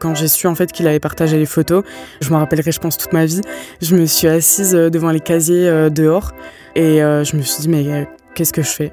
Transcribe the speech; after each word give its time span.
Quand 0.00 0.14
j'ai 0.14 0.28
su 0.28 0.46
en 0.46 0.54
fait 0.54 0.72
qu'il 0.72 0.88
avait 0.88 0.98
partagé 0.98 1.38
les 1.38 1.46
photos, 1.46 1.84
je 2.20 2.30
me 2.30 2.36
rappellerai, 2.36 2.72
je 2.72 2.80
pense, 2.80 2.96
toute 2.96 3.12
ma 3.12 3.26
vie. 3.26 3.42
Je 3.82 3.94
me 3.94 4.06
suis 4.06 4.26
assise 4.26 4.72
devant 4.72 5.10
les 5.10 5.20
casiers 5.20 5.90
dehors 5.90 6.32
et 6.74 6.98
je 6.98 7.36
me 7.36 7.42
suis 7.42 7.60
dit 7.60 7.68
mais 7.68 8.08
qu'est-ce 8.34 8.52
que 8.52 8.62
je 8.62 8.70
fais? 8.70 8.92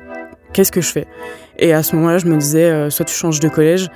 Qu'est-ce 0.53 0.71
que 0.71 0.81
je 0.81 0.89
fais? 0.89 1.07
Et 1.59 1.73
à 1.73 1.81
ce 1.81 1.95
moment-là, 1.95 2.19
je 2.19 2.27
me 2.27 2.37
disais 2.37 2.89
soit 2.89 3.05
tu 3.05 3.15
changes 3.15 3.39
de 3.39 3.49
collège, 3.49 3.87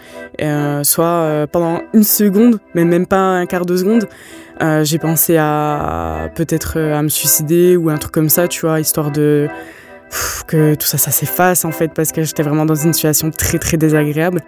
soit 0.84 1.48
pendant 1.52 1.82
une 1.94 2.04
seconde, 2.04 2.60
mais 2.76 2.86
même 2.86 3.06
pas 3.06 3.18
un 3.18 3.46
quart 3.46 3.66
de 3.66 3.76
seconde, 3.76 4.08
j'ai 4.84 4.98
pensé 4.98 5.38
à 5.38 6.30
peut-être 6.36 6.80
à 6.80 7.02
me 7.02 7.10
suicider 7.10 7.76
ou 7.76 7.90
un 7.90 7.98
truc 7.98 8.14
comme 8.14 8.30
ça, 8.30 8.48
tu 8.48 8.62
vois, 8.62 8.80
histoire 8.80 9.12
de 9.12 9.48
que 10.48 10.76
tout 10.76 10.88
ça 10.88 10.98
s'efface 10.98 11.66
en 11.66 11.72
fait, 11.72 11.94
parce 11.94 12.12
que 12.12 12.24
j'étais 12.24 12.44
vraiment 12.44 12.66
dans 12.66 12.76
une 12.76 12.94
situation 12.94 13.32
très 13.32 13.60
très 13.60 13.78
désagréable. 13.78 14.42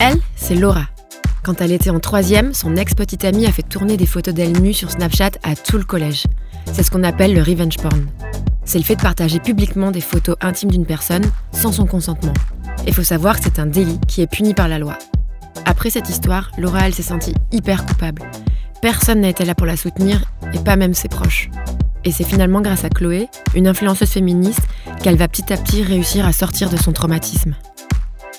Elle, 0.00 0.18
c'est 0.36 0.54
Laura. 0.56 0.86
Quand 1.44 1.60
elle 1.60 1.72
était 1.72 1.90
en 1.90 1.98
troisième, 1.98 2.54
son 2.54 2.76
ex-petite 2.76 3.24
amie 3.24 3.46
a 3.46 3.52
fait 3.52 3.64
tourner 3.64 3.96
des 3.96 4.06
photos 4.06 4.32
d'elle 4.32 4.60
nue 4.62 4.72
sur 4.72 4.92
Snapchat 4.92 5.32
à 5.42 5.56
tout 5.56 5.76
le 5.76 5.82
collège. 5.82 6.24
C'est 6.72 6.84
ce 6.84 6.90
qu'on 6.92 7.02
appelle 7.02 7.34
le 7.34 7.42
revenge 7.42 7.78
porn. 7.78 8.06
C'est 8.64 8.78
le 8.78 8.84
fait 8.84 8.94
de 8.94 9.02
partager 9.02 9.40
publiquement 9.40 9.90
des 9.90 10.00
photos 10.00 10.36
intimes 10.40 10.70
d'une 10.70 10.86
personne 10.86 11.24
sans 11.50 11.72
son 11.72 11.84
consentement. 11.84 12.32
Il 12.86 12.94
faut 12.94 13.02
savoir 13.02 13.38
que 13.38 13.44
c'est 13.44 13.58
un 13.58 13.66
délit 13.66 13.98
qui 14.06 14.22
est 14.22 14.28
puni 14.28 14.54
par 14.54 14.68
la 14.68 14.78
loi. 14.78 14.96
Après 15.64 15.90
cette 15.90 16.08
histoire, 16.08 16.52
Laura, 16.58 16.86
elle 16.86 16.94
s'est 16.94 17.02
sentie 17.02 17.34
hyper 17.50 17.86
coupable. 17.86 18.22
Personne 18.80 19.20
n'a 19.20 19.28
été 19.28 19.44
là 19.44 19.56
pour 19.56 19.66
la 19.66 19.76
soutenir, 19.76 20.24
et 20.54 20.60
pas 20.60 20.76
même 20.76 20.94
ses 20.94 21.08
proches. 21.08 21.50
Et 22.04 22.12
c'est 22.12 22.24
finalement 22.24 22.60
grâce 22.60 22.84
à 22.84 22.88
Chloé, 22.88 23.28
une 23.56 23.66
influenceuse 23.66 24.10
féministe, 24.10 24.62
qu'elle 25.02 25.16
va 25.16 25.26
petit 25.26 25.52
à 25.52 25.56
petit 25.56 25.82
réussir 25.82 26.24
à 26.24 26.32
sortir 26.32 26.70
de 26.70 26.76
son 26.76 26.92
traumatisme. 26.92 27.56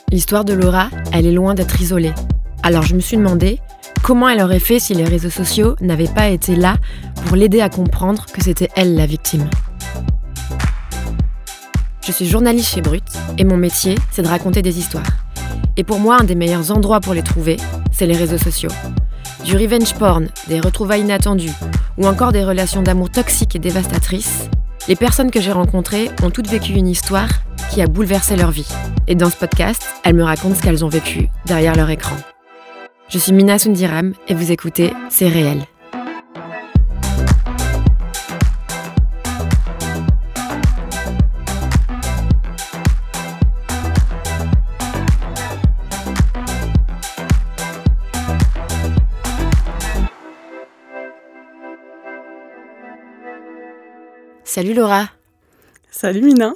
L'histoire 0.09 0.45
de 0.45 0.53
Laura, 0.53 0.89
elle 1.11 1.25
est 1.25 1.31
loin 1.33 1.53
d'être 1.53 1.81
isolée. 1.81 2.13
Alors 2.63 2.83
je 2.83 2.95
me 2.95 3.01
suis 3.01 3.17
demandé 3.17 3.59
comment 4.03 4.29
elle 4.29 4.41
aurait 4.41 4.59
fait 4.59 4.79
si 4.79 4.93
les 4.93 5.03
réseaux 5.03 5.29
sociaux 5.29 5.75
n'avaient 5.81 6.07
pas 6.07 6.29
été 6.29 6.55
là 6.55 6.77
pour 7.25 7.35
l'aider 7.35 7.59
à 7.59 7.69
comprendre 7.69 8.25
que 8.25 8.41
c'était 8.41 8.69
elle 8.75 8.95
la 8.95 9.05
victime. 9.05 9.49
Je 12.05 12.11
suis 12.13 12.25
journaliste 12.25 12.73
chez 12.73 12.81
Brut 12.81 13.03
et 13.37 13.43
mon 13.43 13.57
métier, 13.57 13.95
c'est 14.11 14.21
de 14.21 14.27
raconter 14.27 14.61
des 14.61 14.79
histoires. 14.79 15.07
Et 15.75 15.83
pour 15.83 15.99
moi, 15.99 16.17
un 16.21 16.23
des 16.23 16.35
meilleurs 16.35 16.71
endroits 16.71 17.01
pour 17.01 17.13
les 17.13 17.21
trouver, 17.21 17.57
c'est 17.91 18.05
les 18.05 18.15
réseaux 18.15 18.37
sociaux. 18.37 18.71
Du 19.43 19.57
revenge 19.57 19.93
porn, 19.95 20.29
des 20.47 20.59
retrouvailles 20.59 21.01
inattendues, 21.01 21.51
ou 21.97 22.07
encore 22.07 22.31
des 22.31 22.43
relations 22.43 22.81
d'amour 22.81 23.09
toxiques 23.09 23.55
et 23.55 23.59
dévastatrices, 23.59 24.49
les 24.87 24.95
personnes 24.95 25.31
que 25.31 25.41
j'ai 25.41 25.51
rencontrées 25.51 26.09
ont 26.23 26.29
toutes 26.29 26.49
vécu 26.49 26.73
une 26.73 26.87
histoire 26.87 27.29
qui 27.71 27.81
a 27.81 27.87
bouleversé 27.87 28.35
leur 28.35 28.51
vie. 28.51 28.67
Et 29.07 29.15
dans 29.15 29.29
ce 29.29 29.35
podcast, 29.35 29.83
elles 30.03 30.15
me 30.15 30.23
racontent 30.23 30.55
ce 30.55 30.61
qu'elles 30.61 30.85
ont 30.85 30.89
vécu 30.89 31.29
derrière 31.45 31.75
leur 31.75 31.89
écran. 31.89 32.15
Je 33.13 33.19
suis 33.19 33.31
Mina 33.31 33.59
Sundiram 33.59 34.15
et 34.27 34.33
vous 34.33 34.51
écoutez 34.51 34.91
C'est 35.11 35.27
réel. 35.27 35.67
Salut 54.43 54.73
Laura. 54.73 55.11
Salut 55.91 56.23
Mina. 56.23 56.53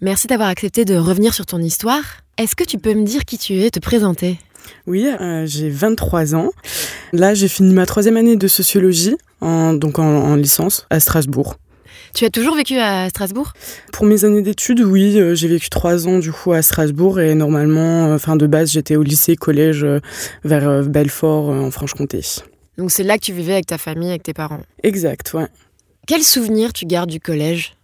Merci 0.00 0.26
d'avoir 0.26 0.48
accepté 0.48 0.84
de 0.84 0.96
revenir 0.96 1.32
sur 1.34 1.46
ton 1.46 1.60
histoire. 1.60 2.02
Est-ce 2.36 2.56
que 2.56 2.64
tu 2.64 2.78
peux 2.78 2.94
me 2.94 3.04
dire 3.04 3.24
qui 3.24 3.38
tu 3.38 3.60
es, 3.60 3.70
te 3.70 3.78
présenter? 3.78 4.40
Oui, 4.86 5.06
euh, 5.06 5.46
j'ai 5.46 5.70
23 5.70 6.34
ans. 6.34 6.50
Là, 7.12 7.34
j'ai 7.34 7.48
fini 7.48 7.72
ma 7.74 7.86
troisième 7.86 8.16
année 8.16 8.36
de 8.36 8.48
sociologie, 8.48 9.16
en, 9.40 9.74
donc 9.74 9.98
en, 9.98 10.36
licence, 10.36 10.86
à 10.90 11.00
Strasbourg. 11.00 11.56
Tu 12.14 12.24
as 12.24 12.30
toujours 12.30 12.54
vécu 12.54 12.78
à 12.78 13.08
Strasbourg? 13.08 13.52
Pour 13.92 14.06
mes 14.06 14.24
années 14.24 14.42
d'études, 14.42 14.80
oui, 14.80 15.18
euh, 15.18 15.34
j'ai 15.34 15.48
vécu 15.48 15.68
trois 15.68 16.06
ans 16.06 16.20
du 16.20 16.30
coup 16.30 16.52
à 16.52 16.62
Strasbourg 16.62 17.18
et 17.20 17.34
normalement, 17.34 18.06
euh, 18.06 18.14
enfin 18.14 18.36
de 18.36 18.46
base, 18.46 18.70
j'étais 18.70 18.94
au 18.94 19.02
lycée, 19.02 19.34
collège 19.36 19.84
vers 20.44 20.84
Belfort 20.84 21.48
en 21.48 21.70
Franche-Comté. 21.70 22.20
Donc 22.78 22.90
c'est 22.90 23.02
là 23.02 23.18
que 23.18 23.24
tu 23.24 23.32
vivais 23.32 23.54
avec 23.54 23.66
ta 23.66 23.78
famille, 23.78 24.10
avec 24.10 24.22
tes 24.22 24.34
parents? 24.34 24.60
Exact, 24.82 25.32
ouais. 25.34 25.46
Quel 26.06 26.22
souvenir 26.22 26.72
tu 26.72 26.84
gardes 26.84 27.10
du 27.10 27.20
collège? 27.20 27.74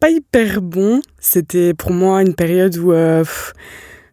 Pas 0.00 0.10
hyper 0.10 0.60
bon. 0.60 1.00
C'était 1.20 1.74
pour 1.74 1.92
moi 1.92 2.22
une 2.22 2.34
période 2.34 2.76
où 2.76 2.92
euh, 2.92 3.22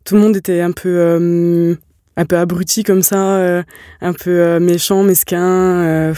tout 0.03 0.15
le 0.15 0.21
monde 0.21 0.35
était 0.35 0.61
un 0.61 0.71
peu, 0.71 0.89
euh, 0.89 1.75
un 2.17 2.25
peu 2.25 2.37
abruti 2.37 2.83
comme 2.83 3.01
ça, 3.01 3.37
euh, 3.37 3.63
un 4.01 4.13
peu 4.13 4.59
méchant, 4.59 5.03
mesquin. 5.03 6.13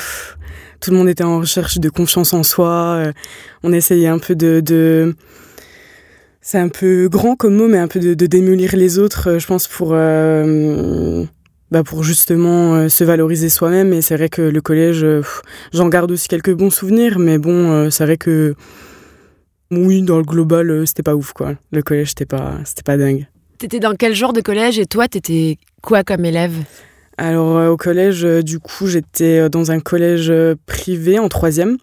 tout 0.79 0.91
le 0.91 0.97
monde 0.97 1.09
était 1.09 1.23
en 1.23 1.39
recherche 1.39 1.79
de 1.79 1.89
confiance 1.89 2.33
en 2.33 2.43
soi. 2.43 3.11
on 3.63 3.73
essayait 3.73 4.07
un 4.07 4.19
peu 4.19 4.35
de, 4.35 5.15
c'est 6.41 6.59
un 6.59 6.69
peu 6.69 7.09
grand 7.09 7.35
comme 7.35 7.55
mot, 7.55 7.67
mais 7.67 7.77
un 7.79 7.87
peu 7.87 7.99
de, 7.99 8.25
démolir 8.25 8.75
les 8.75 8.99
autres, 8.99 9.37
je 9.37 9.47
pense, 9.47 9.67
pour 9.67 9.93
bah 11.71 11.83
pour 11.83 12.03
justement 12.03 12.75
euh, 12.75 12.89
se 12.89 13.03
valoriser 13.03 13.49
soi-même. 13.49 13.93
Et 13.93 14.01
c'est 14.01 14.15
vrai 14.15 14.29
que 14.29 14.41
le 14.41 14.61
collège, 14.61 15.03
euh, 15.03 15.21
j'en 15.73 15.87
garde 15.87 16.11
aussi 16.11 16.27
quelques 16.27 16.53
bons 16.53 16.69
souvenirs, 16.69 17.17
mais 17.17 17.37
bon, 17.37 17.71
euh, 17.71 17.89
c'est 17.89 18.03
vrai 18.03 18.17
que 18.17 18.55
oui, 19.71 20.01
dans 20.01 20.17
le 20.17 20.23
global, 20.23 20.85
c'était 20.85 21.03
pas 21.03 21.15
ouf 21.15 21.31
quoi. 21.31 21.55
Le 21.71 21.81
collège, 21.81 22.09
c'était 22.09 22.25
pas, 22.25 22.59
c'était 22.65 22.83
pas 22.83 22.97
dingue. 22.97 23.27
T'étais 23.61 23.79
dans 23.79 23.93
quel 23.93 24.15
genre 24.15 24.33
de 24.33 24.41
collège 24.41 24.79
et 24.79 24.87
toi, 24.87 25.07
t'étais 25.07 25.59
quoi 25.83 26.03
comme 26.03 26.25
élève? 26.25 26.55
Alors 27.19 27.71
au 27.71 27.77
collège, 27.77 28.23
du 28.23 28.57
coup, 28.57 28.87
j'étais 28.87 29.51
dans 29.51 29.69
un 29.69 29.79
collège 29.79 30.33
privé 30.65 31.19
en 31.19 31.29
troisième. 31.29 31.77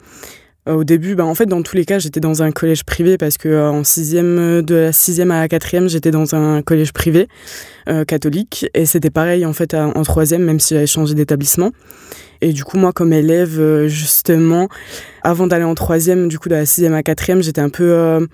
Euh, 0.69 0.75
au 0.75 0.83
début, 0.83 1.15
bah, 1.15 1.25
en 1.25 1.37
fait, 1.37 1.47
dans 1.47 1.63
tous 1.63 1.77
les 1.77 1.85
cas, 1.85 2.01
j'étais 2.01 2.19
dans 2.19 2.43
un 2.43 2.51
collège 2.51 2.83
privé 2.85 3.17
parce 3.17 3.39
que 3.39 3.49
euh, 3.49 3.71
en 3.71 3.85
sixième, 3.85 4.39
euh, 4.39 4.61
de 4.61 4.75
la 4.75 4.93
sixième 4.93 5.31
à 5.31 5.39
la 5.39 5.47
quatrième, 5.47 5.89
j'étais 5.89 6.11
dans 6.11 6.35
un 6.35 6.63
collège 6.63 6.93
privé 6.93 7.29
catholique 8.07 8.67
et 8.75 8.85
c'était 8.85 9.09
pareil 9.09 9.47
en 9.47 9.55
fait 9.55 9.73
en 9.73 10.03
troisième, 10.03 10.43
même 10.43 10.61
si 10.61 10.75
j'avais 10.75 10.87
changé 10.87 11.15
d'établissement. 11.15 11.71
Et 12.43 12.53
du 12.53 12.63
coup, 12.63 12.77
moi, 12.77 12.93
comme 12.93 13.15
élève, 13.15 13.87
justement, 13.87 14.69
avant 15.23 15.47
d'aller 15.47 15.65
en 15.65 15.75
troisième, 15.75 16.29
du 16.29 16.39
coup, 16.39 16.51
de 16.51 16.55
la 16.55 16.67
sixième 16.67 16.93
à 16.93 16.97
la 16.97 17.03
quatrième, 17.03 17.41
j'étais 17.41 17.63
un 17.63 17.71
peu 17.71 18.27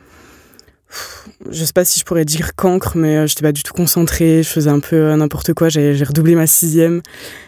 je 1.50 1.65
sais 1.65 1.72
pas 1.72 1.84
si 1.84 2.00
je 2.00 2.05
pourrais 2.05 2.25
dire 2.25 2.55
cancre, 2.55 2.97
mais 2.97 3.27
j'étais 3.27 3.43
pas 3.43 3.53
du 3.53 3.62
tout 3.62 3.72
concentrée, 3.72 4.43
je 4.43 4.49
faisais 4.49 4.71
un 4.71 4.81
peu 4.81 5.15
n'importe 5.15 5.55
quoi, 5.55 5.69
j'ai 5.69 5.93
redoublé 6.05 6.34
ma 6.34 6.47
sixième. 6.47 7.03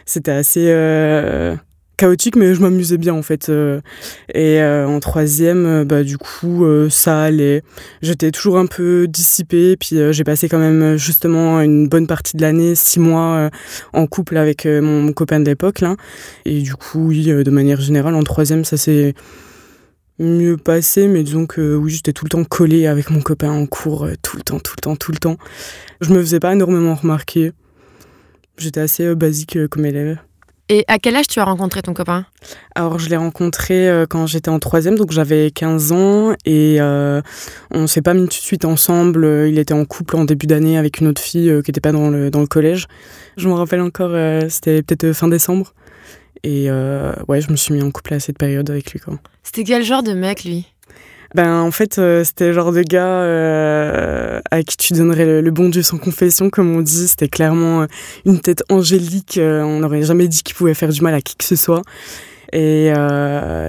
C'était 0.05 0.33
assez 0.33 0.71
chaotique, 1.97 2.37
mais 2.37 2.55
je 2.55 2.61
m'amusais 2.61 2.99
bien 2.99 3.15
en 3.15 3.23
fait. 3.23 3.49
Euh. 3.49 3.81
et 4.33 4.61
euh, 4.61 4.87
en 4.87 5.01
troisième, 5.01 5.67
euh, 5.67 5.85
bah, 5.85 6.03
du 6.03 6.19
coup, 6.19 6.65
ça 6.91 7.23
allait. 7.23 7.63
J'étais 8.03 8.31
toujours 8.31 8.59
un 8.59 8.67
peu 8.67 9.07
dissipée, 9.09 9.77
puis 9.77 9.97
j'ai 10.11 10.25
passé 10.25 10.49
quand 10.49 10.59
même 10.59 10.97
justement 10.97 11.61
une 11.61 11.89
bonne 11.89 12.07
partie 12.07 12.37
de 12.37 12.43
l'année, 12.43 12.75
six 12.75 13.01
mois, 13.01 13.51
en 13.93 14.07
couple 14.07 14.37
avec 14.37 14.67
mon, 14.67 15.13
copain 15.13 15.41
de 15.41 15.47
l'époque. 15.47 15.83
Et 16.45 16.61
du 16.61 16.75
coup, 16.75 17.09
oui, 17.09 17.25
de 17.27 17.51
manière 17.51 17.81
générale, 17.81 18.15
en 18.15 18.23
troisième, 18.23 18.65
ça 18.65 18.77
s'est 18.77 19.15
mieux 20.19 20.57
passé, 20.57 21.09
mais 21.09 21.23
disons 21.23 21.47
que 21.47 21.75
oui, 21.75 21.93
j'étais 21.93 22.13
tout 22.13 22.25
le 22.25 22.31
temps 22.31 22.45
collée 22.45 22.87
avec 22.87 23.11
mon 23.11 23.21
copain 23.21 23.51
en 23.51 23.67
cours, 23.67 24.09
tout 24.23 24.37
le 24.37 24.43
temps, 24.43 24.61
tout 24.61 24.75
le 24.77 24.81
temps, 24.81 24.97
tout 24.97 25.13
le 25.13 25.19
temps. 25.19 25.37
Je 26.01 26.13
me 26.13 26.21
faisais 26.21 26.41
pas 26.41 26.53
énormément 26.53 26.95
remarquer. 26.95 27.53
J'étais 28.59 28.81
assez 28.81 29.15
basique 29.15 29.67
comme 29.69 29.85
élève. 29.85 30.19
Et 30.69 30.85
à 30.89 30.99
quel 30.99 31.15
âge 31.15 31.29
tu 31.29 31.39
as 31.39 31.45
rencontré 31.45 31.81
ton 31.81 31.95
copain? 31.95 32.27
Alors, 32.75 32.99
je 32.99 33.09
l'ai 33.09 33.17
rencontré 33.17 33.89
euh, 33.89 34.05
quand 34.09 34.27
j'étais 34.27 34.49
en 34.49 34.59
troisième, 34.59 34.97
donc 34.97 35.13
j'avais 35.13 35.53
15 35.53 35.93
ans, 35.93 36.33
et 36.45 36.79
euh, 36.81 37.23
on 37.71 37.87
s'est 37.87 38.03
pas 38.03 38.15
mis 38.15 38.23
tout 38.23 38.29
de 38.29 38.33
suite 38.33 38.65
ensemble. 38.65 39.25
Euh, 39.25 39.49
il 39.49 39.61
était 39.61 39.75
en 39.75 39.85
couple 39.85 40.17
en 40.17 40.25
début 40.25 40.49
d'année 40.49 40.77
avec 40.77 40.99
une 40.99 41.07
autre 41.07 41.23
fille 41.23 41.53
qui 41.65 41.71
n'était 41.71 41.81
pas 41.81 41.93
dans 41.93 42.11
le, 42.11 42.31
dans 42.33 42.41
le 42.41 42.49
collège. 42.49 42.89
Je 43.37 43.49
me 43.49 43.55
rappelle 43.55 43.81
encore, 43.81 44.17
c'était 44.49 44.83
peut-être 44.83 45.13
fin 45.13 45.29
décembre. 45.29 45.73
Et 46.47 46.71
ouais, 47.29 47.41
je 47.41 47.51
me 47.51 47.57
suis 47.57 47.75
mis 47.75 47.83
en 47.83 47.91
couple 47.91 48.15
à 48.15 48.21
cette 48.21 48.39
période 48.39 48.71
avec 48.71 48.93
lui. 48.93 49.01
C'était 49.43 49.65
quel 49.65 49.83
genre 49.83 50.03
de 50.03 50.13
mec, 50.13 50.45
lui? 50.45 50.67
Ben, 51.35 51.61
en 51.61 51.71
fait, 51.71 51.99
euh, 51.99 52.25
c'était 52.25 52.47
le 52.47 52.53
genre 52.53 52.73
de 52.73 52.83
gars 52.83 53.05
euh, 53.05 54.41
à 54.51 54.63
qui 54.63 54.77
tu 54.77 54.93
donnerais 54.95 55.43
le, 55.43 55.51
bon 55.51 55.69
Dieu 55.69 55.83
sans 55.83 55.99
confession, 55.99 56.51
comme 56.51 56.75
on 56.75 56.81
dit. 56.81 57.09
C'était 57.09 57.29
clairement 57.29 57.83
euh, 57.83 57.87
une 58.25 58.41
tête 58.41 58.63
angélique. 58.71 59.39
on 59.43 59.81
n'aurait 59.81 60.03
jamais 60.03 60.29
dit 60.29 60.43
qu'il 60.43 60.55
pouvait 60.55 60.75
faire 60.75 60.89
du 60.89 61.01
mal 61.01 61.15
à 61.15 61.21
qui 61.21 61.37
que 61.37 61.45
ce 61.45 61.57
soit. 61.57 61.83
Et 62.53 62.93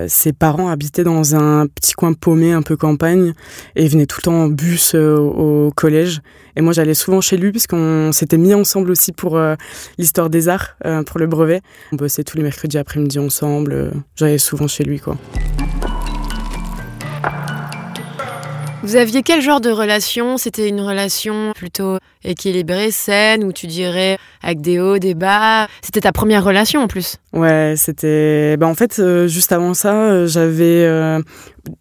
ses 0.07 0.33
parents 0.33 0.69
habitaient 0.69 1.03
dans 1.03 1.35
un 1.35 1.67
petit 1.67 1.93
coin 1.93 2.13
paumé, 2.13 2.51
un 2.53 2.61
peu 2.61 2.77
campagne, 2.77 3.33
et 3.75 3.83
ils 3.85 3.89
venaient 3.89 4.05
tout 4.05 4.19
le 4.19 4.23
temps 4.23 4.43
en 4.43 4.47
bus 4.47 4.95
au 4.95 5.71
collège. 5.75 6.21
Et 6.55 6.61
moi, 6.61 6.73
j'allais 6.73 6.93
souvent 6.93 7.21
chez 7.21 7.37
lui, 7.37 7.51
puisqu'on 7.51 8.11
s'était 8.11 8.37
mis 8.37 8.53
ensemble 8.53 8.91
aussi 8.91 9.11
pour 9.11 9.39
l'histoire 9.97 10.29
des 10.29 10.49
arts, 10.49 10.77
pour 11.05 11.19
le 11.19 11.27
brevet. 11.27 11.61
On 11.91 11.95
bossait 11.95 12.23
tous 12.23 12.37
les 12.37 12.43
mercredis 12.43 12.77
après-midi 12.77 13.19
ensemble. 13.19 13.91
j'allais 14.15 14.37
souvent 14.37 14.67
chez 14.67 14.83
lui, 14.83 14.99
quoi. 14.99 15.17
Vous 18.83 18.95
aviez 18.95 19.23
quel 19.23 19.41
genre 19.41 19.59
de 19.59 19.69
relation? 19.69 20.37
C'était 20.37 20.69
une 20.69 20.81
relation 20.81 21.51
plutôt 21.55 21.97
équilibrée, 22.23 22.91
saine, 22.91 23.43
où 23.43 23.51
tu 23.51 23.67
dirais 23.67 24.17
avec 24.41 24.61
des 24.61 24.79
hauts, 24.79 24.99
des 24.99 25.15
bas? 25.15 25.67
C'était 25.81 26.01
ta 26.01 26.11
première 26.11 26.43
relation 26.43 26.81
en 26.81 26.87
plus? 26.87 27.17
Ouais, 27.33 27.73
c'était. 27.75 28.55
Bah, 28.55 28.67
en 28.67 28.75
fait, 28.75 28.99
euh, 28.99 29.27
juste 29.27 29.51
avant 29.51 29.73
ça, 29.73 29.93
euh, 29.95 30.27
j'avais. 30.27 30.85
Euh, 30.85 31.19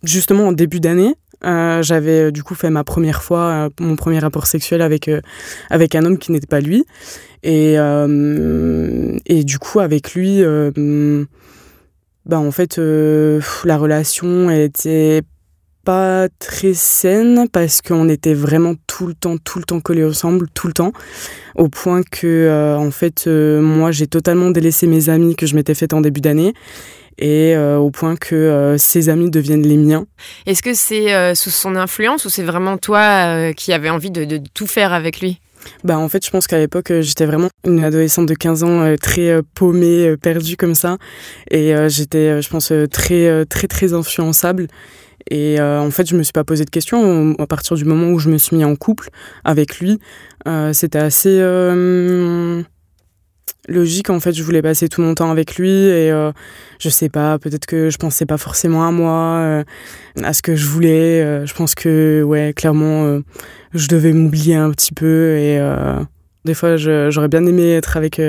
justement, 0.02 0.48
en 0.48 0.52
début 0.52 0.80
d'année, 0.80 1.14
j'avais 1.42 2.32
du 2.32 2.42
coup 2.42 2.54
fait 2.54 2.70
ma 2.70 2.82
première 2.82 3.22
fois, 3.22 3.68
mon 3.78 3.94
premier 3.94 4.18
rapport 4.18 4.46
sexuel 4.46 4.82
avec, 4.82 5.08
avec 5.70 5.94
un 5.94 6.04
homme 6.04 6.18
qui 6.18 6.32
n'était 6.32 6.48
pas 6.48 6.60
lui. 6.60 6.84
Et, 7.44 7.74
et 7.74 9.44
du 9.44 9.58
coup, 9.60 9.78
avec 9.78 10.14
lui, 10.14 10.42
bah, 12.24 12.40
en 12.40 12.50
fait, 12.50 12.78
la 12.78 13.76
relation 13.76 14.50
était 14.50 15.22
pas 15.86 16.26
très 16.40 16.74
saine 16.74 17.46
parce 17.50 17.80
qu'on 17.80 18.08
était 18.08 18.34
vraiment 18.34 18.74
tout 18.88 19.06
le 19.06 19.14
temps, 19.14 19.36
tout 19.38 19.60
le 19.60 19.64
temps 19.64 19.78
collés 19.78 20.04
ensemble, 20.04 20.48
tout 20.52 20.66
le 20.66 20.72
temps, 20.72 20.92
au 21.54 21.68
point 21.68 22.02
que, 22.02 22.26
euh, 22.26 22.76
en 22.76 22.90
fait, 22.90 23.28
euh, 23.28 23.62
moi, 23.62 23.92
j'ai 23.92 24.08
totalement 24.08 24.50
délaissé 24.50 24.88
mes 24.88 25.08
amis 25.08 25.36
que 25.36 25.46
je 25.46 25.54
m'étais 25.54 25.74
fait 25.74 25.94
en 25.94 26.00
début 26.00 26.20
d'année. 26.20 26.54
Et 27.18 27.54
euh, 27.56 27.78
au 27.78 27.90
point 27.90 28.16
que 28.16 28.74
ses 28.78 29.08
amis 29.08 29.30
deviennent 29.30 29.62
les 29.62 29.78
miens. 29.78 30.04
Est-ce 30.44 30.60
que 30.60 30.74
c'est 30.74 31.34
sous 31.34 31.48
son 31.48 31.74
influence 31.74 32.26
ou 32.26 32.28
c'est 32.28 32.42
vraiment 32.42 32.76
toi 32.76 33.54
qui 33.54 33.72
avais 33.72 33.88
envie 33.88 34.10
de, 34.10 34.26
de, 34.26 34.38
tout 34.52 34.66
faire 34.66 34.92
avec 34.92 35.20
lui? 35.20 35.40
Bah 35.82 35.98
en 35.98 36.10
fait, 36.10 36.26
je 36.26 36.30
pense 36.30 36.46
qu'à 36.46 36.58
l'époque, 36.58 36.92
j'étais 37.00 37.24
vraiment 37.24 37.48
une 37.64 37.82
adolescente 37.82 38.26
de 38.26 38.34
15 38.34 38.64
ans 38.64 38.94
très 39.00 39.40
paumée, 39.54 40.14
perdue 40.20 40.58
comme 40.58 40.74
ça. 40.74 40.98
Et 41.50 41.72
j'étais 41.88 42.42
je 42.42 42.48
pense 42.50 42.70
très 42.90 43.46
très 43.46 43.66
très 43.66 43.94
influençable 43.94 44.66
et 45.30 45.60
euh, 45.60 45.80
en 45.80 45.90
fait, 45.90 46.08
je 46.08 46.16
me 46.16 46.22
suis 46.22 46.32
pas 46.32 46.44
posé 46.44 46.64
de 46.64 46.70
questions 46.70 47.34
à 47.38 47.46
partir 47.46 47.76
du 47.76 47.84
moment 47.84 48.10
où 48.10 48.18
je 48.18 48.28
me 48.30 48.38
suis 48.38 48.56
mis 48.56 48.64
en 48.64 48.76
couple 48.76 49.10
avec 49.44 49.78
lui. 49.78 49.98
Euh, 50.46 50.72
c'était 50.72 50.98
assez 50.98 51.38
euh, 51.40 52.62
logique. 53.68 54.10
En 54.10 54.20
fait, 54.20 54.32
je 54.32 54.42
voulais 54.42 54.62
passer 54.62 54.88
tout 54.88 55.02
mon 55.02 55.14
temps 55.14 55.30
avec 55.30 55.56
lui 55.56 55.70
et 55.70 56.12
je 56.78 56.88
sais 56.88 57.08
pas, 57.08 57.38
peut-être 57.38 57.66
que 57.66 57.90
je 57.90 57.96
pensais 57.96 58.26
pas 58.26 58.38
forcément 58.38 58.86
à 58.86 58.92
moi, 58.92 59.64
à 60.22 60.32
ce 60.32 60.42
que 60.42 60.54
je 60.54 60.66
voulais. 60.66 61.44
je 61.44 61.54
pense 61.54 61.74
que, 61.74 62.22
ouais, 62.22 62.52
clairement, 62.54 63.20
je 63.74 63.88
devais 63.88 64.12
m'oublier 64.12 64.54
un 64.54 64.70
petit 64.70 64.92
peu 64.92 65.36
et 65.36 65.60
des 66.44 66.54
fois, 66.54 66.76
j'aurais 66.76 67.28
bien 67.28 67.44
aimé 67.44 67.72
être 67.72 67.96
avec 67.96 68.20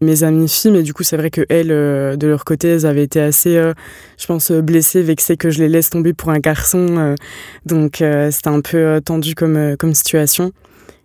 mes 0.00 0.24
amies 0.24 0.48
filles, 0.48 0.70
mais 0.70 0.82
du 0.82 0.94
coup, 0.94 1.02
c'est 1.02 1.16
vrai 1.16 1.30
que 1.30 1.42
elles, 1.48 1.70
euh, 1.70 2.16
de 2.16 2.26
leur 2.26 2.44
côté, 2.44 2.68
elles 2.68 2.86
avaient 2.86 3.04
été 3.04 3.20
assez, 3.20 3.56
euh, 3.56 3.74
je 4.18 4.26
pense, 4.26 4.50
blessées, 4.50 5.02
vexées 5.02 5.36
que 5.36 5.50
je 5.50 5.60
les 5.60 5.68
laisse 5.68 5.90
tomber 5.90 6.12
pour 6.12 6.30
un 6.30 6.38
garçon. 6.38 6.86
Euh. 6.98 7.14
donc, 7.66 7.96
c'était 8.30 8.48
un 8.48 8.60
peu 8.60 9.00
tendu 9.04 9.34
comme, 9.34 9.76
comme 9.78 9.94
situation. 9.94 10.52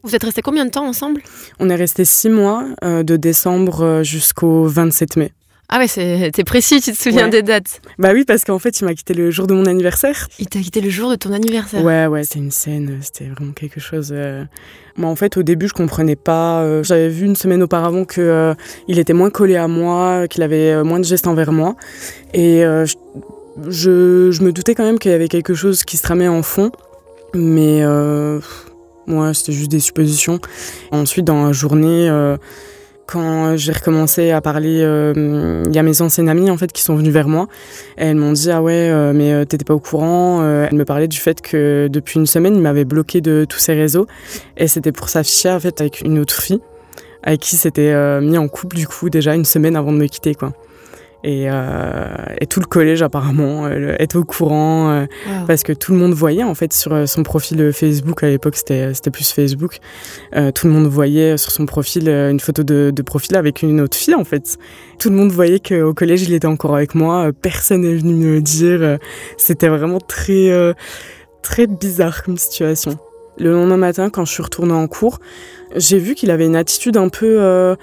Vous 0.03 0.15
êtes 0.15 0.23
restés 0.23 0.41
combien 0.41 0.65
de 0.65 0.69
temps 0.71 0.87
ensemble? 0.87 1.21
On 1.59 1.69
est 1.69 1.75
restés 1.75 2.05
six 2.05 2.29
mois, 2.29 2.65
de 2.83 3.15
décembre 3.15 4.01
jusqu'au 4.03 4.65
27 4.65 5.17
mai. 5.17 5.31
Ah 5.67 5.79
ouais, 5.79 6.31
t'es 6.31 6.43
précis, 6.43 6.79
tu 6.79 6.91
te 6.91 6.97
souviens 6.97 7.27
des 7.27 7.41
dates 7.41 7.81
Bah 7.97 8.11
oui, 8.13 8.23
parce 8.23 8.45
qu'en 8.45 8.59
fait, 8.59 8.79
il 8.79 8.85
m'a 8.85 8.93
quitté 8.93 9.15
le 9.15 9.31
jour 9.31 9.47
de 9.47 9.55
mon 9.55 9.65
anniversaire. 9.65 10.27
Il 10.37 10.47
t'a 10.47 10.59
quitté 10.59 10.79
le 10.79 10.91
jour 10.91 11.09
de 11.09 11.15
ton 11.15 11.33
anniversaire 11.33 11.83
Ouais, 11.83 12.05
ouais, 12.05 12.23
c'est 12.23 12.37
une 12.37 12.51
scène, 12.51 12.99
c'était 13.01 13.25
vraiment 13.25 13.51
quelque 13.51 13.79
chose. 13.79 14.13
Euh. 14.15 14.43
Moi, 14.95 15.09
en 15.09 15.15
fait, 15.15 15.37
au 15.37 15.43
début, 15.43 15.67
je 15.67 15.73
comprenais 15.73 16.15
pas. 16.15 16.61
Euh, 16.61 16.83
j'avais 16.83 17.09
vu 17.09 17.25
une 17.25 17.35
semaine 17.35 17.63
auparavant 17.63 18.05
que 18.05 18.21
euh, 18.21 18.53
il 18.87 18.99
était 18.99 19.13
moins 19.13 19.31
collé 19.31 19.55
à 19.55 19.67
moi, 19.67 20.27
qu'il 20.27 20.43
avait 20.43 20.83
moins 20.83 20.99
de 20.99 21.05
gestes 21.05 21.25
envers 21.25 21.51
moi, 21.51 21.75
et 22.33 22.61
je, 22.61 24.29
je, 24.31 24.43
me 24.43 24.51
doutais 24.51 24.75
quand 24.75 24.83
même 24.83 24.99
qu'il 24.99 25.11
y 25.11 25.15
avait 25.15 25.29
quelque 25.29 25.55
chose 25.55 25.83
qui 25.83 25.97
se 25.97 26.03
tramait 26.03 26.27
en 26.27 26.43
fond, 26.43 26.71
mais 27.33 27.83
moi, 29.07 29.33
c'était 29.33 29.51
juste 29.51 29.71
des 29.71 29.79
suppositions. 29.79 30.39
Ensuite, 30.91 31.25
dans 31.25 31.47
la 31.47 31.53
journée 31.53 32.09
quand 33.05 33.55
j'ai 33.55 33.71
recommencé 33.71 34.31
à 34.31 34.41
parler, 34.41 34.81
euh, 34.81 35.63
il 35.67 35.75
y 35.75 35.79
a 35.79 35.83
mes 35.83 36.01
anciennes 36.01 36.29
amies 36.29 36.49
en 36.49 36.57
fait 36.57 36.71
qui 36.71 36.81
sont 36.81 36.95
venues 36.95 37.11
vers 37.11 37.27
moi. 37.27 37.47
Elles 37.97 38.15
m'ont 38.15 38.31
dit 38.31 38.51
ah 38.51 38.61
ouais 38.61 38.89
euh, 38.89 39.13
mais 39.13 39.31
euh, 39.31 39.45
t'étais 39.45 39.65
pas 39.65 39.73
au 39.73 39.79
courant. 39.79 40.43
elles 40.43 40.75
me 40.75 40.85
parlaient 40.85 41.07
du 41.07 41.17
fait 41.17 41.41
que 41.41 41.87
depuis 41.91 42.19
une 42.19 42.25
semaine 42.25 42.55
il 42.55 42.61
m'avait 42.61 42.85
bloqué 42.85 43.21
de 43.21 43.45
tous 43.47 43.59
ses 43.59 43.73
réseaux 43.73 44.07
et 44.57 44.67
c'était 44.67 44.91
pour 44.91 45.09
s'afficher 45.09 45.51
en 45.51 45.59
fait 45.59 45.79
avec 45.81 46.01
une 46.01 46.19
autre 46.19 46.41
fille 46.41 46.61
avec 47.23 47.41
qui 47.41 47.55
s'était 47.55 48.21
mis 48.21 48.37
en 48.37 48.47
couple 48.47 48.75
du 48.75 48.87
coup 48.87 49.09
déjà 49.09 49.35
une 49.35 49.45
semaine 49.45 49.75
avant 49.75 49.91
de 49.91 49.97
me 49.97 50.07
quitter 50.07 50.35
quoi. 50.35 50.53
Euh, 51.25 52.15
et, 52.39 52.45
tout 52.45 52.59
le 52.59 52.65
collège 52.65 53.01
apparemment 53.01 53.65
euh, 53.65 53.95
est 53.97 54.15
au 54.15 54.23
courant 54.23 54.91
euh, 54.91 55.05
parce 55.47 55.63
que 55.63 55.73
tout 55.73 55.91
le 55.91 55.97
monde 55.97 56.13
voyait 56.13 56.43
en 56.43 56.53
fait 56.53 56.71
sur 56.73 57.07
son 57.07 57.23
profil 57.23 57.71
Facebook. 57.73 58.23
À 58.23 58.29
l'époque 58.29 58.55
c'était 58.55 58.93
c'était 58.93 59.11
plus 59.11 59.31
Facebook. 59.31 59.79
Tout 60.31 60.67
le 60.67 60.73
monde 60.73 60.87
voyait 60.87 61.37
sur 61.37 61.51
son 61.51 61.65
profil 61.65 62.09
une 62.09 62.39
photo 62.39 62.63
de, 62.63 62.91
de, 62.93 63.01
profil 63.01 63.35
avec 63.35 63.61
une 63.61 63.81
autre 63.81 63.97
fille 63.97 64.15
en 64.15 64.23
fait. 64.23 64.57
Tout 64.99 65.09
le 65.09 65.15
monde 65.15 65.31
voyait 65.31 65.59
qu'au 65.59 65.93
collège 65.93 66.23
il 66.23 66.33
était 66.33 66.47
encore 66.47 66.75
avec 66.75 66.95
moi. 66.95 67.31
Personne 67.41 67.81
n'est 67.81 67.95
venu 67.95 68.13
me 68.13 68.35
le 68.35 68.41
dire 68.41 68.97
c'était 69.37 69.69
vraiment 69.69 69.99
très 69.99 70.51
très 71.41 71.67
bizarre 71.67 72.23
comme 72.23 72.37
situation. 72.37 72.97
Le 73.37 73.51
lendemain 73.51 73.77
matin 73.77 74.09
quand 74.09 74.25
je 74.25 74.31
suis 74.31 74.43
retournée 74.43 74.73
en 74.73 74.87
cours 74.87 75.19
j'ai 75.75 75.97
vu 75.97 76.15
qu'il 76.15 76.31
avait 76.31 76.45
une 76.45 76.55
attitude 76.55 76.95
un 76.97 77.09
peu 77.09 77.75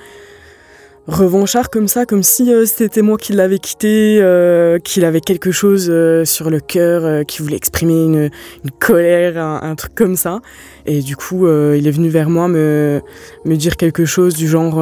revanchard 1.07 1.71
comme 1.71 1.89
ça, 1.89 2.07
comme 2.07 2.23
si 2.23 2.53
euh, 2.53 2.65
c'était 2.65 3.03
moi 3.03 3.19
qui 3.19 3.33
l'avais 3.33 3.59
quitté, 3.59 4.19
euh, 4.21 4.79
qu'il 4.79 5.05
avait 5.05 5.21
quelque 5.21 5.51
chose 5.51 5.89
euh, 5.91 6.25
sur 6.25 6.49
le 6.49 6.61
cœur, 6.61 7.25
qui 7.27 7.43
voulait 7.43 7.57
exprimer 7.57 8.05
une, 8.05 8.31
colère, 8.79 9.39
un, 9.39 9.75
truc 9.75 9.95
comme 9.95 10.17
ça. 10.17 10.41
Et 10.87 11.01
du 11.01 11.17
coup, 11.17 11.47
il 11.47 11.87
est 11.87 11.91
venu 11.91 12.09
vers 12.09 12.29
moi 12.29 12.49
me, 12.49 13.01
me 13.45 13.57
dire 13.57 13.77
quelque 13.77 14.05
chose 14.05 14.35
du 14.35 14.49
genre, 14.49 14.77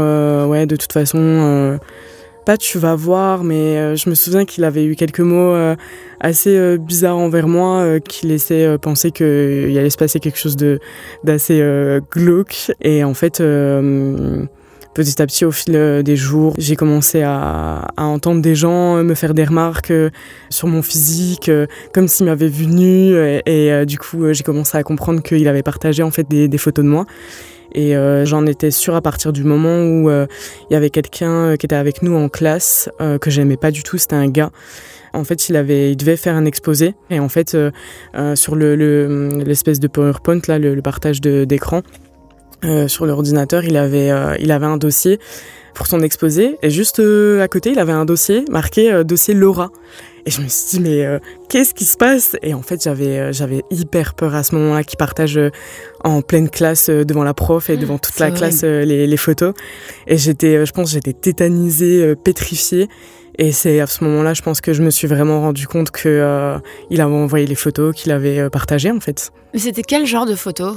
ouais, 0.49 0.67
de 0.67 0.77
toute 0.77 0.93
façon, 0.93 1.79
pas 2.47 2.57
tu 2.57 2.79
vas 2.79 2.95
voir, 2.95 3.45
mais 3.45 3.97
je 3.97 4.09
me 4.09 4.15
souviens 4.15 4.45
qu'il 4.45 4.65
avait 4.65 4.85
eu 4.85 4.97
quelques 4.97 5.21
mots 5.21 5.55
assez 6.21 6.79
bizarres 6.79 7.19
envers 7.19 7.49
moi, 7.49 8.01
qui 8.01 8.27
laissaient 8.27 8.79
penser 8.79 9.11
qu'il 9.11 9.77
allait 9.79 9.91
se 9.91 9.99
passer 9.99 10.21
quelque 10.21 10.39
chose 10.39 10.57
d'assez 11.25 12.01
glauque. 12.11 12.73
Et 12.81 13.05
en 13.05 13.15
fait 13.15 13.43
petit 14.95 15.23
à 15.23 15.27
petit, 15.27 15.45
au 15.45 15.51
fil 15.51 15.77
euh, 15.77 16.03
des 16.03 16.17
jours, 16.17 16.55
j'ai 16.59 16.77
commencé 16.77 17.23
à, 17.23 17.87
entendre 17.97 18.43
des 18.43 18.55
gens 18.55 18.97
euh, 18.97 19.03
me 19.03 19.15
faire 19.15 19.35
des 19.35 19.45
remarques 19.45 19.91
euh, 19.91 20.11
sur 20.49 20.69
mon 20.69 20.83
physique, 20.83 21.51
comme 21.93 22.09
s'ils 22.09 22.27
m'avaient 22.27 22.49
vu 22.49 22.67
nu. 22.67 23.15
Et, 23.47 23.87
du 23.87 23.99
coup, 23.99 24.33
j'ai 24.33 24.43
commencé 24.43 24.77
à 24.77 24.83
comprendre 24.83 25.23
qu'il 25.23 25.47
avait 25.49 25.63
partagé 25.63 26.03
en 26.03 26.11
fait 26.11 26.29
des, 26.29 26.59
photos 26.59 26.85
de 26.85 26.91
moi. 26.91 27.07
Et 27.73 27.95
j'en 28.25 28.47
étais 28.47 28.71
sûre 28.71 28.95
à 28.97 29.01
partir 29.01 29.33
du 29.33 29.45
moment 29.45 29.83
où 29.85 30.11
il 30.11 30.73
y 30.73 30.75
avait 30.75 30.91
quelqu'un 30.91 31.57
qui 31.57 31.67
était 31.67 31.77
avec 31.77 32.03
nous 32.03 32.17
en 32.17 32.29
classe 32.29 32.89
que 32.99 33.31
j'aimais 33.31 33.57
pas 33.57 33.71
du 33.71 33.83
tout. 33.83 33.99
C'était 33.99 34.17
un 34.17 34.29
gars. 34.29 34.51
En 35.13 35.25
fait, 35.25 35.49
il 35.49 35.57
avait, 35.57 35.93
il 35.93 35.97
devait 35.97 36.17
faire 36.17 36.35
un 36.35 36.45
exposé. 36.45 36.95
Et 37.11 37.21
en 37.21 37.29
fait, 37.29 37.57
sur 38.35 38.57
le 38.57 39.29
l'espèce 39.45 39.79
de 39.81 39.89
PowerPoint 39.89 40.41
là, 40.49 40.59
le 40.59 40.83
partage 40.83 41.21
d'écran, 41.21 41.83
euh, 42.65 42.89
sur 42.89 43.07
l'ordinateur, 43.07 43.65
il 43.65 43.77
avait, 43.77 44.11
euh, 44.11 44.37
il 44.39 44.53
avait 44.53 44.67
un 44.67 44.77
dossier 44.77 45.19
pour 45.75 45.87
son 45.87 46.01
exposé. 46.01 46.59
Et 46.63 46.71
juste 46.71 47.01
euh, 47.01 47.43
à 47.43 47.49
côté, 47.49 47.71
il 47.71 47.79
avait 47.79 47.93
un 47.93 48.05
dossier 48.05 48.45
marqué 48.51 49.05
dossier 49.05 49.35
Laura. 49.35 49.71
Et 50.27 50.31
je 50.31 50.43
me 50.43 50.49
suis 50.49 50.79
dit, 50.79 50.81
mais 50.81 51.07
qu'est-ce 51.49 51.73
qui 51.73 51.87
se 51.87 51.97
passe? 51.97 52.37
Et 52.43 52.53
en 52.53 52.61
fait, 52.61 52.83
j'avais, 52.83 53.33
j'avais 53.33 53.63
hyper 53.71 54.13
peur 54.13 54.35
à 54.35 54.43
ce 54.43 54.55
moment-là 54.55 54.85
qu'il 54.85 54.99
partage 54.99 55.41
en 56.05 56.21
pleine 56.21 56.51
classe 56.51 56.91
devant 56.91 57.25
la 57.25 57.33
prof 57.33 57.71
et 57.71 57.79
devant 57.79 57.97
toute 57.97 58.19
la 58.19 58.31
classe 58.31 58.63
les, 58.63 59.07
les, 59.07 59.17
photos. 59.17 59.55
Et 60.07 60.19
j'étais, 60.19 60.67
je 60.67 60.73
pense, 60.73 60.91
j'étais 60.91 61.15
tétanisée, 61.15 62.15
pétrifiée. 62.23 62.89
Et 63.39 63.53
c'est 63.53 63.81
à 63.81 63.87
ce 63.87 64.05
moment-là, 64.05 64.35
je 64.35 64.43
pense 64.43 64.61
que 64.61 64.75
je 64.75 64.83
me 64.83 64.91
suis 64.91 65.09
vraiment 65.09 65.41
rendu 65.41 65.67
compte 65.67 65.91
que 65.91 66.61
il 66.91 67.01
avait 67.01 67.15
envoyé 67.15 67.47
les 67.47 67.55
photos 67.55 67.95
qu'il 67.97 68.13
avait 68.13 68.51
partagées 68.51 68.91
en 68.91 69.01
fait. 69.01 69.33
Mais 69.55 69.61
c'était 69.61 69.83
quel 69.83 70.05
genre 70.05 70.27
de 70.27 70.35
photos? 70.35 70.77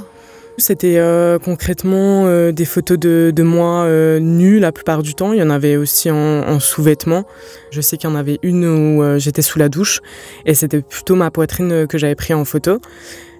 C'était 0.56 0.98
euh, 0.98 1.38
concrètement 1.38 2.26
euh, 2.26 2.52
des 2.52 2.64
photos 2.64 2.98
de, 2.98 3.32
de 3.34 3.42
moi 3.42 3.84
euh, 3.84 4.20
nue 4.20 4.60
la 4.60 4.72
plupart 4.72 5.02
du 5.02 5.14
temps. 5.14 5.32
Il 5.32 5.38
y 5.38 5.42
en 5.42 5.50
avait 5.50 5.76
aussi 5.76 6.10
en, 6.10 6.16
en 6.16 6.60
sous-vêtements. 6.60 7.24
Je 7.70 7.80
sais 7.80 7.96
qu'il 7.96 8.08
y 8.08 8.12
en 8.12 8.16
avait 8.16 8.38
une 8.42 8.64
où 8.64 9.18
j'étais 9.18 9.42
sous 9.42 9.58
la 9.58 9.68
douche 9.68 10.00
et 10.46 10.54
c'était 10.54 10.80
plutôt 10.80 11.16
ma 11.16 11.30
poitrine 11.30 11.86
que 11.88 11.98
j'avais 11.98 12.14
pris 12.14 12.34
en 12.34 12.44
photo. 12.44 12.80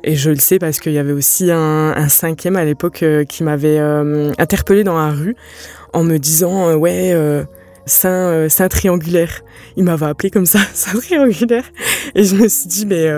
Et 0.02 0.16
je 0.16 0.30
le 0.30 0.36
sais 0.36 0.58
parce 0.58 0.80
qu'il 0.80 0.92
y 0.92 0.98
avait 0.98 1.12
aussi 1.12 1.50
un, 1.50 1.92
un 1.96 2.08
cinquième 2.08 2.56
à 2.56 2.64
l'époque 2.64 3.04
qui 3.28 3.44
m'avait 3.44 3.78
interpellé 4.38 4.82
dans 4.82 4.96
la 4.96 5.10
rue 5.10 5.36
en 5.92 6.02
me 6.02 6.18
disant 6.18 6.74
ouais 6.74 7.14
sein, 7.86 8.48
sein 8.48 8.68
triangulaire. 8.68 9.42
Il 9.76 9.84
m'avait 9.84 10.06
appelé 10.06 10.30
comme 10.30 10.46
ça, 10.46 10.58
sein 10.74 10.98
triangulaire. 10.98 11.64
Et 12.16 12.24
je 12.24 12.34
me 12.34 12.48
suis 12.48 12.66
dit 12.66 12.86
mais 12.86 13.08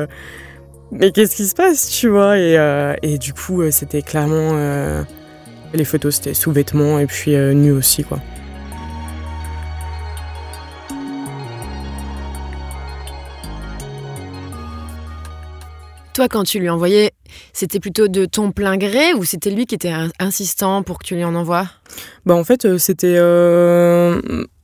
mais 0.92 1.10
qu'est-ce 1.10 1.36
qui 1.36 1.46
se 1.46 1.54
passe, 1.54 1.88
tu 1.88 2.08
vois? 2.08 2.38
Et, 2.38 2.56
euh, 2.56 2.94
et, 3.02 3.18
du 3.18 3.32
coup, 3.32 3.62
euh, 3.62 3.70
c'était 3.70 4.02
clairement. 4.02 4.50
Euh, 4.52 5.02
les 5.74 5.84
photos, 5.84 6.14
c'était 6.16 6.34
sous-vêtements 6.34 6.98
et 6.98 7.06
puis 7.06 7.32
nu 7.36 7.72
aussi, 7.72 8.04
quoi. 8.04 8.18
Toi, 16.14 16.28
quand 16.28 16.44
tu 16.44 16.60
lui 16.60 16.70
envoyais, 16.70 17.10
c'était 17.52 17.78
plutôt 17.78 18.08
de 18.08 18.24
ton 18.24 18.52
plein 18.52 18.78
gré 18.78 19.12
ou 19.12 19.24
c'était 19.24 19.50
lui 19.50 19.66
qui 19.66 19.74
était 19.74 19.92
insistant 20.18 20.82
pour 20.82 20.98
que 20.98 21.04
tu 21.04 21.14
lui 21.14 21.24
en 21.24 21.34
envoies? 21.34 21.68
Bah 22.24 22.34
en 22.34 22.44
fait, 22.44 22.78
c'était 22.78 23.18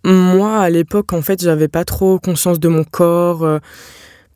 moi 0.05 0.61
à 0.61 0.71
l'époque. 0.71 1.13
En 1.13 1.21
fait, 1.21 1.43
j'avais 1.43 1.69
pas 1.69 1.85
trop 1.85 2.19
conscience 2.19 2.59
de 2.59 2.69
mon 2.69 2.85
corps. 2.85 3.61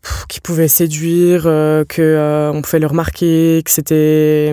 Euh, 0.06 0.24
qui 0.28 0.40
pouvait 0.40 0.68
séduire, 0.68 1.42
que 1.42 2.50
on 2.52 2.62
pouvait 2.62 2.78
le 2.78 2.86
remarquer, 2.86 3.62
que 3.64 3.70
c'était 3.70 4.52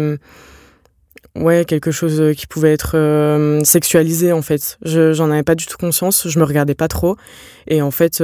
ouais 1.36 1.66
quelque 1.66 1.92
chose 1.92 2.36
qui 2.38 2.46
pouvait 2.46 2.74
être 2.74 3.62
sexualisé 3.64 4.32
en 4.32 4.42
fait. 4.42 4.78
Je 4.84 5.14
j'en 5.14 5.32
avais 5.32 5.44
pas 5.44 5.56
du 5.56 5.66
tout 5.66 5.78
conscience, 5.78 6.28
je 6.28 6.40
me 6.40 6.44
regardais 6.44 6.76
pas 6.76 6.88
trop. 6.88 7.18
Et 7.68 7.82
en 7.82 7.92
fait 7.92 8.22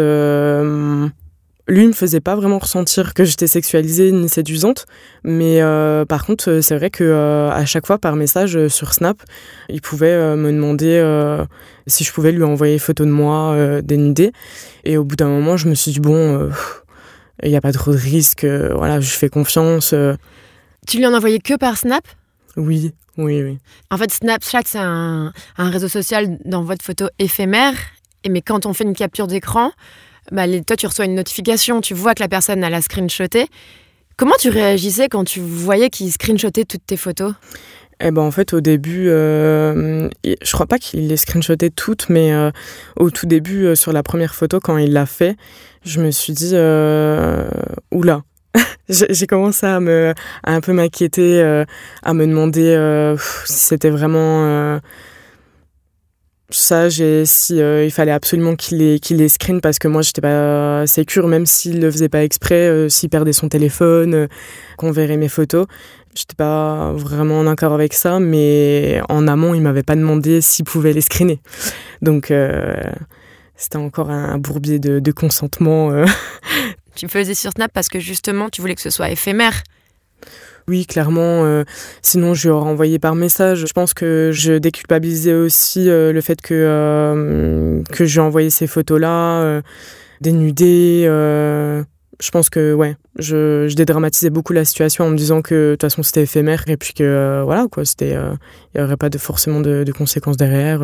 lui 1.70 1.88
me 1.88 1.94
faisait 1.94 2.20
pas 2.20 2.36
vraiment 2.36 2.60
ressentir 2.60 3.14
que 3.14 3.24
j'étais 3.24 3.48
sexualisée 3.48 4.12
ni 4.12 4.28
séduisante, 4.28 4.86
mais 5.24 5.62
euh, 5.62 6.04
par 6.04 6.26
contre 6.26 6.50
euh, 6.50 6.62
c'est 6.62 6.76
vrai 6.76 6.90
que 6.90 7.04
euh, 7.04 7.50
à 7.52 7.66
chaque 7.66 7.86
fois 7.86 8.00
par 8.00 8.16
message 8.16 8.68
sur 8.68 8.94
Snap, 8.94 9.22
il 9.70 9.82
pouvait 9.82 10.36
me 10.36 10.52
demander 10.52 11.00
si 11.88 12.04
je 12.04 12.12
pouvais 12.12 12.32
lui 12.32 12.44
envoyer 12.44 12.80
photo 12.80 13.06
de 13.06 13.12
moi 13.12 13.82
dénudée, 13.82 14.32
et 14.84 14.98
au 14.98 15.04
bout 15.04 15.16
d'un 15.16 15.30
moment 15.30 15.58
je 15.58 15.70
me 15.70 15.76
suis 15.76 15.92
dit 15.92 16.00
bon, 16.00 16.50
il 17.44 17.50
n'y 17.50 17.56
a 17.56 17.62
pas 17.62 17.72
trop 17.72 17.92
de 17.92 17.98
risque, 17.98 18.46
voilà 18.46 19.00
je 19.00 19.10
fais 19.10 19.30
confiance. 19.30 19.94
Tu 20.88 20.98
lui 20.98 21.06
en 21.06 21.14
envoyais 21.14 21.40
que 21.40 21.56
par 21.56 21.78
Snap? 21.78 22.08
Oui, 22.58 22.92
oui, 23.18 23.44
oui. 23.44 23.58
En 23.92 23.98
fait 23.98 24.12
Snapchat 24.12 24.62
c'est 24.66 24.80
un, 24.80 25.34
un 25.58 25.70
réseau 25.70 25.88
social 25.88 26.38
d'envoi 26.46 26.76
de 26.76 26.84
photos 26.84 27.10
éphémères, 27.20 27.76
mais 28.30 28.42
quand 28.42 28.66
on 28.66 28.74
fait 28.74 28.84
une 28.84 28.96
capture 28.96 29.28
d'écran 29.28 29.72
bah, 30.32 30.46
toi, 30.66 30.76
tu 30.76 30.86
reçois 30.86 31.06
une 31.06 31.16
notification, 31.16 31.82
tu 31.82 31.94
vois 31.94 32.14
que 32.14 32.22
la 32.22 32.28
personne 32.28 32.64
a 32.64 32.70
la 32.70 32.82
screenshoté. 32.82 33.48
Comment 34.18 34.36
tu 34.40 34.50
réagissais 34.50 35.08
quand 35.08 35.24
tu 35.24 35.40
voyais 35.40 35.90
qu'il 35.90 36.12
screenshotait 36.12 36.66
toutes 36.66 36.86
tes 36.86 36.98
photos? 36.98 37.34
Eh 38.02 38.12
ben 38.12 38.22
en 38.22 38.32
fait 38.32 38.54
au 38.54 38.62
début, 38.62 39.10
euh, 39.10 40.08
je 40.24 40.52
crois 40.54 40.68
pas 40.68 40.78
qu'il 40.78 41.08
les 41.08 41.18
screenshotait 41.18 41.70
toutes, 41.70 42.08
mais 42.10 42.32
euh, 42.32 42.50
au 42.96 43.12
tout 43.12 43.26
début 43.26 43.66
euh, 43.66 43.76
sur 43.76 43.92
la 43.92 44.04
première 44.04 44.36
photo 44.36 44.62
quand 44.62 44.78
il 44.78 44.94
l'a 44.94 45.06
fait, 45.06 45.36
je 45.84 46.02
me 46.02 46.12
suis 46.12 46.34
dit 46.34 46.56
oula, 47.92 48.22
j'ai 48.90 49.28
commencé 49.28 49.66
à 49.66 49.80
me 49.80 50.14
à 50.44 50.54
un 50.54 50.62
peu 50.62 50.74
m'inquiéter, 50.74 51.42
à 52.04 52.14
me 52.14 52.26
demander 52.26 53.16
si 53.46 53.60
c'était 53.60 53.90
vraiment 53.90 54.80
sage 56.52 57.00
et 57.02 57.26
si 57.26 57.62
euh, 57.62 57.86
il 57.86 57.92
fallait 57.92 58.12
absolument 58.12 58.56
qu'il 58.56 58.80
les, 58.80 59.00
qu'il 59.00 59.18
les 59.18 59.30
screen 59.30 59.62
parce 59.62 59.80
que 59.80 59.88
moi 59.88 60.02
j'étais 60.02 60.22
pas 60.22 60.88
sécure 60.88 61.28
même 61.28 61.46
s'il 61.46 61.80
le 61.80 61.92
faisait 61.92 62.10
pas 62.10 62.24
exprès 62.24 62.68
euh, 62.68 62.90
s'il 62.90 63.10
perdait 63.10 63.34
son 63.34 63.50
téléphone 63.50 64.14
euh, 64.14 64.28
qu'on 64.78 64.92
verrait 64.92 65.18
mes 65.18 65.30
photos. 65.30 65.68
J'étais 66.16 66.36
pas 66.36 66.92
vraiment 66.94 67.40
en 67.40 67.48
accord 67.48 67.74
avec 67.74 67.94
ça 67.94 68.20
mais 68.20 69.02
en 69.10 69.28
amont 69.28 69.54
il 69.54 69.62
m'avait 69.62 69.84
pas 69.84 69.96
demandé 69.96 70.42
s'il 70.42 70.66
pouvait 70.66 70.94
les 70.94 71.02
screener. 71.02 71.40
Donc 72.02 72.34
c'était 73.60 73.78
encore 73.78 74.10
un, 74.10 74.38
bourbier 74.40 74.80
de, 74.80 75.00
de 75.00 75.12
consentement 75.12 75.92
tu 76.96 77.08
faisais 77.08 77.36
sur 77.36 77.52
Snap 77.52 77.72
parce 77.72 77.90
que 77.90 78.00
justement 78.00 78.50
tu 78.50 78.62
voulais 78.62 78.76
que 78.76 78.82
ce 78.82 78.90
soit 78.90 79.10
éphémère 79.12 79.62
oui, 80.70 80.86
clairement. 80.86 81.46
Euh, 81.46 81.64
sinon, 82.04 82.36
je 82.36 82.48
lui 82.48 82.54
aurais 82.54 82.70
envoyé 82.70 83.00
par 83.00 83.16
message. 83.16 83.66
Je 83.66 83.74
pense 83.74 83.96
que 83.96 84.30
je 84.32 84.54
déculpabilisais 84.54 85.34
aussi 85.34 85.90
euh, 85.90 86.14
le 86.14 86.22
fait 86.22 86.40
que, 86.42 86.54
euh, 86.54 87.82
que 87.92 88.06
j'ai 88.06 88.22
envoyé 88.22 88.52
ces 88.52 88.68
photos-là, 88.68 89.64
dénudées. 90.22 91.06
je 91.06 92.32
pense 92.32 92.52
que, 92.52 92.76
ouais, 92.76 92.98
je, 93.18 93.68
je, 93.68 93.74
dédramatisais 93.74 94.30
beaucoup 94.30 94.54
la 94.54 94.64
situation 94.64 95.06
en 95.06 95.10
me 95.10 95.18
disant 95.18 95.42
que 95.42 95.72
de 95.72 95.74
toute 95.74 95.82
façon 95.82 96.04
c'était 96.04 96.22
éphémère 96.22 96.64
et 96.68 96.78
puis 96.78 96.94
que, 96.94 97.42
voilà, 97.44 97.66
quoi, 97.72 97.84
c'était. 97.84 98.16
Il 98.76 98.80
n'y 98.80 98.86
aurait 98.86 98.98
pas 98.98 99.10
de, 99.10 99.18
forcément 99.18 99.62
de, 99.62 99.84
de 99.84 99.92
conséquences 99.92 100.38
derrière. 100.38 100.82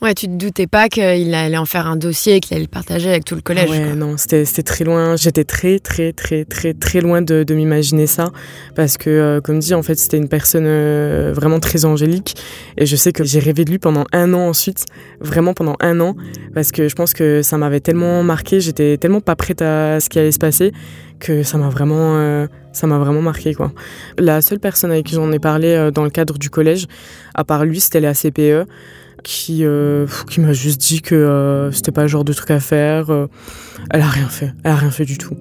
Ouais, 0.00 0.14
tu 0.14 0.26
te 0.26 0.32
doutais 0.32 0.68
pas 0.68 0.88
qu'il 0.88 1.34
allait 1.34 1.56
en 1.56 1.64
faire 1.64 1.88
un 1.88 1.96
dossier 1.96 2.36
et 2.36 2.40
qu'il 2.40 2.54
allait 2.54 2.66
le 2.66 2.70
partager 2.70 3.08
avec 3.08 3.24
tout 3.24 3.34
le 3.34 3.40
collège. 3.40 3.68
ouais, 3.68 3.96
non, 3.96 4.16
c'était 4.16 4.44
très 4.62 4.84
loin. 4.84 5.16
J'étais 5.16 5.42
très, 5.42 5.80
très, 5.80 6.12
très, 6.12 6.44
très, 6.44 6.72
très 6.72 7.00
loin 7.00 7.20
de, 7.20 7.42
de 7.42 7.54
m'imaginer 7.54 8.06
ça. 8.06 8.30
Parce 8.76 8.96
que, 8.96 9.10
euh, 9.10 9.40
comme 9.40 9.58
dit, 9.58 9.74
en 9.74 9.82
fait, 9.82 9.96
c'était 9.96 10.16
une 10.16 10.28
personne 10.28 10.66
euh, 10.66 11.32
vraiment 11.34 11.58
très 11.58 11.84
angélique. 11.84 12.36
Et 12.76 12.86
je 12.86 12.94
sais 12.94 13.10
que 13.10 13.24
j'ai 13.24 13.40
rêvé 13.40 13.64
de 13.64 13.72
lui 13.72 13.80
pendant 13.80 14.04
un 14.12 14.34
an 14.34 14.48
ensuite. 14.48 14.84
Vraiment 15.20 15.52
pendant 15.52 15.74
un 15.80 15.98
an. 15.98 16.14
Parce 16.54 16.70
que 16.70 16.88
je 16.88 16.94
pense 16.94 17.12
que 17.12 17.42
ça 17.42 17.58
m'avait 17.58 17.80
tellement 17.80 18.22
marqué. 18.22 18.60
J'étais 18.60 18.98
tellement 18.98 19.20
pas 19.20 19.34
prête 19.34 19.62
à 19.62 19.98
ce 19.98 20.08
qui 20.08 20.20
allait 20.20 20.30
se 20.30 20.38
passer 20.38 20.70
que 21.18 21.42
ça 21.42 21.58
m'a 21.58 21.70
vraiment, 21.70 22.18
euh, 22.18 22.46
ça 22.72 22.86
m'a 22.86 22.98
vraiment 22.98 23.22
marqué 23.22 23.52
quoi. 23.52 23.72
La 24.18 24.40
seule 24.40 24.60
personne 24.60 24.92
avec 24.92 25.06
qui 25.06 25.16
j'en 25.16 25.32
ai 25.32 25.40
parlé 25.40 25.90
dans 25.92 26.04
le 26.04 26.10
cadre 26.10 26.38
du 26.38 26.48
collège, 26.48 26.86
à 27.34 27.42
part 27.42 27.64
lui, 27.64 27.80
c'était 27.80 27.98
la 27.98 28.14
CPE 28.14 28.68
qui, 29.22 29.64
euh, 29.64 30.06
qui 30.30 30.40
m'a 30.40 30.52
juste 30.52 30.80
dit 30.80 31.02
que 31.02 31.14
euh, 31.14 31.72
c'était 31.72 31.92
pas 31.92 32.02
le 32.02 32.08
genre 32.08 32.24
de 32.24 32.32
truc 32.32 32.50
à 32.50 32.60
faire. 32.60 33.10
Euh. 33.10 33.26
elle 33.90 34.02
a 34.02 34.08
rien 34.08 34.28
fait, 34.28 34.52
elle 34.64 34.72
a 34.72 34.76
rien 34.76 34.90
fait 34.90 35.04
du 35.04 35.18
tout. 35.18 35.36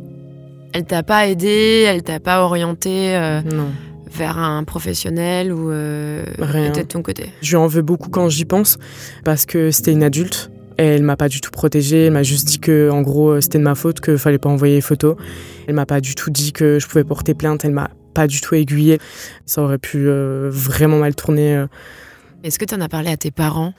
Elle 0.74 0.86
t'a 0.86 1.04
pas 1.04 1.28
aidé, 1.28 1.86
elle 1.88 2.04
t'a 2.04 2.20
pas 2.20 2.44
orienté 2.44 3.18
non. 3.46 3.70
vers 4.12 4.38
un 4.38 4.64
professionnel 4.64 5.52
ou 5.52 5.70
peut-être 5.70 6.78
de 6.78 6.82
ton 6.84 7.02
côté? 7.02 7.32
Je 7.42 7.50
lui 7.52 7.56
en 7.56 7.68
veux 7.68 7.82
beaucoup 7.82 8.10
quand 8.10 8.30
j'y 8.30 8.46
pense 8.46 8.78
parce 9.24 9.46
que 9.46 9.72
c'était 9.72 9.94
une 9.94 10.04
adulte. 10.04 10.52
Et 10.80 10.84
elle 10.84 11.02
m'a 11.02 11.18
pas 11.18 11.28
du 11.28 11.42
tout 11.42 11.50
protégée, 11.50 12.06
elle 12.06 12.14
m'a 12.14 12.22
juste 12.22 12.48
dit 12.48 12.60
que 12.60 12.92
en 12.92 13.02
gros 13.02 13.42
c'était 13.42 13.58
de 13.58 13.64
ma 13.64 13.74
faute, 13.74 14.00
qu'il 14.00 14.20
fallait 14.20 14.38
pas 14.38 14.50
envoyer 14.50 14.76
les 14.76 14.82
photos. 14.82 15.16
Elle 15.68 15.74
m'a 15.74 15.88
pas 15.88 16.02
du 16.02 16.14
tout 16.14 16.30
dit 16.30 16.52
que 16.52 16.78
je 16.78 16.88
pouvais 16.88 17.04
porter 17.04 17.34
plainte, 17.34 17.66
elle 17.66 17.72
m'a 17.72 17.90
pas 18.14 18.28
du 18.28 18.42
tout 18.42 18.54
aiguillée. 18.54 19.00
Ça 19.48 19.64
aurait 19.64 19.80
pu 19.80 20.08
vraiment 20.50 21.00
mal 21.00 21.16
tourner 21.16 21.66
est-ce 22.44 22.60
que 22.60 22.66
tu 22.66 22.76
en 22.76 22.82
as 22.82 22.90
parlé 22.90 23.10
à 23.10 23.18
tes 23.18 23.32
parents? 23.32 23.74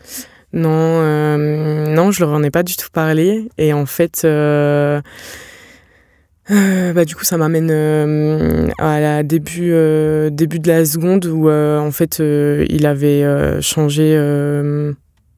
Non, 0.52 0.70
euh, 0.72 1.94
non, 1.94 2.10
je 2.10 2.20
leur 2.20 2.30
en 2.30 2.42
ai 2.42 2.50
pas 2.50 2.62
du 2.62 2.76
tout 2.76 2.88
parlé. 2.92 3.48
Et 3.58 3.72
en 3.72 3.86
fait, 3.86 4.22
euh, 4.24 5.00
euh, 6.50 6.92
bah, 6.92 7.04
du 7.04 7.14
coup, 7.14 7.24
ça 7.24 7.36
m'amène 7.36 7.70
à 8.78 9.00
la 9.00 9.22
début, 9.22 9.72
début 10.30 10.58
de 10.58 10.68
la 10.68 10.84
seconde 10.84 11.26
où 11.26 11.50
en 11.50 11.90
fait, 11.90 12.18
il 12.20 12.86
avait 12.86 13.60
changé. 13.60 14.16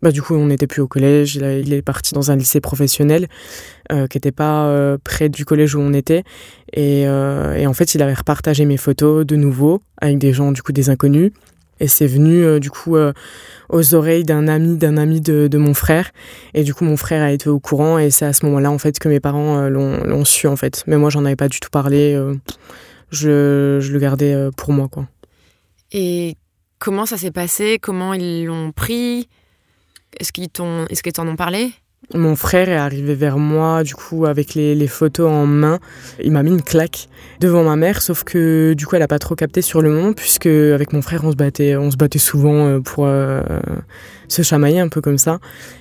bah, 0.03 0.13
du 0.13 0.23
coup, 0.23 0.35
on 0.35 0.47
n'était 0.47 0.69
plus 0.69 0.81
au 0.81 0.89
collège. 0.89 1.37
Il, 1.37 1.73
est 1.73 1.83
parti 1.83 2.15
dans 2.15 2.31
un 2.31 2.37
lycée 2.37 2.61
professionnel 2.61 3.27
qui 3.91 4.17
n'était 4.17 4.33
pas 4.33 4.97
près 5.03 5.29
du 5.29 5.45
collège 5.45 5.75
où 5.75 5.81
on 5.81 5.93
était. 5.93 6.23
Et, 6.73 7.03
et 7.03 7.67
en 7.67 7.73
fait, 7.75 7.97
il 7.97 8.03
avait 8.03 8.15
repartagé 8.15 8.65
mes 8.65 8.77
photos 8.77 9.27
de 9.27 9.35
nouveau 9.35 9.83
avec 10.01 10.19
des 10.19 10.33
gens, 10.33 10.53
du 10.53 10.63
coup, 10.63 10.73
des 10.73 10.89
inconnus. 10.89 11.33
Et 11.81 11.89
c'est 11.89 12.07
venu 12.07 12.45
euh, 12.45 12.61
du 12.61 12.71
coup 12.71 12.97
euh, 12.97 13.13
aux 13.71 13.95
oreilles 13.95 14.25
d'un 14.25 14.47
ami 14.49 14.77
d'un 14.77 14.97
ami 14.97 15.21
de, 15.21 15.49
de, 15.49 15.59
mon 15.59 15.75
frère. 15.75 16.11
Et 16.55 16.63
du 16.63 16.75
coup, 16.75 16.85
mon 16.85 16.97
frère 16.97 17.23
a 17.23 17.33
été 17.33 17.49
au 17.49 17.59
courant 17.59 17.99
et 17.99 18.11
c'est 18.11 18.27
à 18.27 18.33
ce 18.33 18.45
moment-là 18.47 18.71
en 18.71 18.79
fait 18.79 18.99
que 18.99 19.09
mes 19.09 19.21
parents 19.21 19.59
euh, 19.59 19.69
l'ont 19.69 20.25
su 20.25 20.47
en 20.47 20.57
fait. 20.57 20.85
Mais 20.87 20.97
moi, 20.97 21.11
j'en 21.11 21.25
avais 21.25 21.37
pas 21.37 21.49
du 21.49 21.59
tout 21.59 21.71
parlé. 21.71 22.15
je, 23.11 23.79
je, 23.81 23.93
le 23.93 23.99
gardais 23.99 24.37
pour 24.57 24.73
moi 24.73 24.89
quoi. 24.89 25.09
Et 25.93 26.37
comment 26.79 27.07
ça 27.07 27.17
s'est 27.17 27.33
passé? 27.33 27.79
Comment 27.81 28.15
ils 28.15 28.45
l'ont 28.45 28.73
pris? 28.73 29.29
Est-ce 30.19 30.33
qu'ils 30.33 30.49
t'ont 30.49 30.87
est-ce 30.87 31.03
qu'ils 31.03 31.13
t'en 31.13 31.27
ont 31.27 31.37
parlé? 31.37 31.73
Mon 32.15 32.35
frère 32.35 32.69
est 32.69 32.77
arrivé 32.77 33.15
vers 33.15 33.39
moi, 33.39 33.85
du 33.85 33.95
coup, 33.95 34.27
avec 34.27 34.55
les, 34.55 34.87
photos 34.89 35.31
en 35.31 35.47
main. 35.47 35.79
Il 36.23 36.33
m'a 36.33 36.43
mis 36.43 36.51
une 36.51 36.63
claque 36.63 37.09
devant 37.39 37.63
ma 37.63 37.77
mère, 37.77 38.03
sauf 38.03 38.25
que 38.25 38.75
du 38.75 38.87
coup, 38.87 38.97
elle 38.97 39.03
a 39.03 39.09
pas 39.09 39.19
trop 39.19 39.37
capté 39.37 39.63
sur 39.63 39.81
le 39.81 39.91
moment, 39.91 40.13
puisque 40.13 40.47
avec 40.47 40.93
mon 40.93 41.03
frère, 41.03 41.23
on 41.25 41.31
se 41.31 41.37
battait, 41.37 41.77
on 41.77 41.91
se 41.91 41.97
battait 41.97 42.19
souvent 42.19 42.67
euh, 42.67 42.81
pour 42.81 43.05
euh, 43.07 43.43
se 44.31 44.43
chamailler 44.43 44.81
un 44.81 44.89
peu 44.89 45.01
comme 45.01 45.19
ça. 45.19 45.39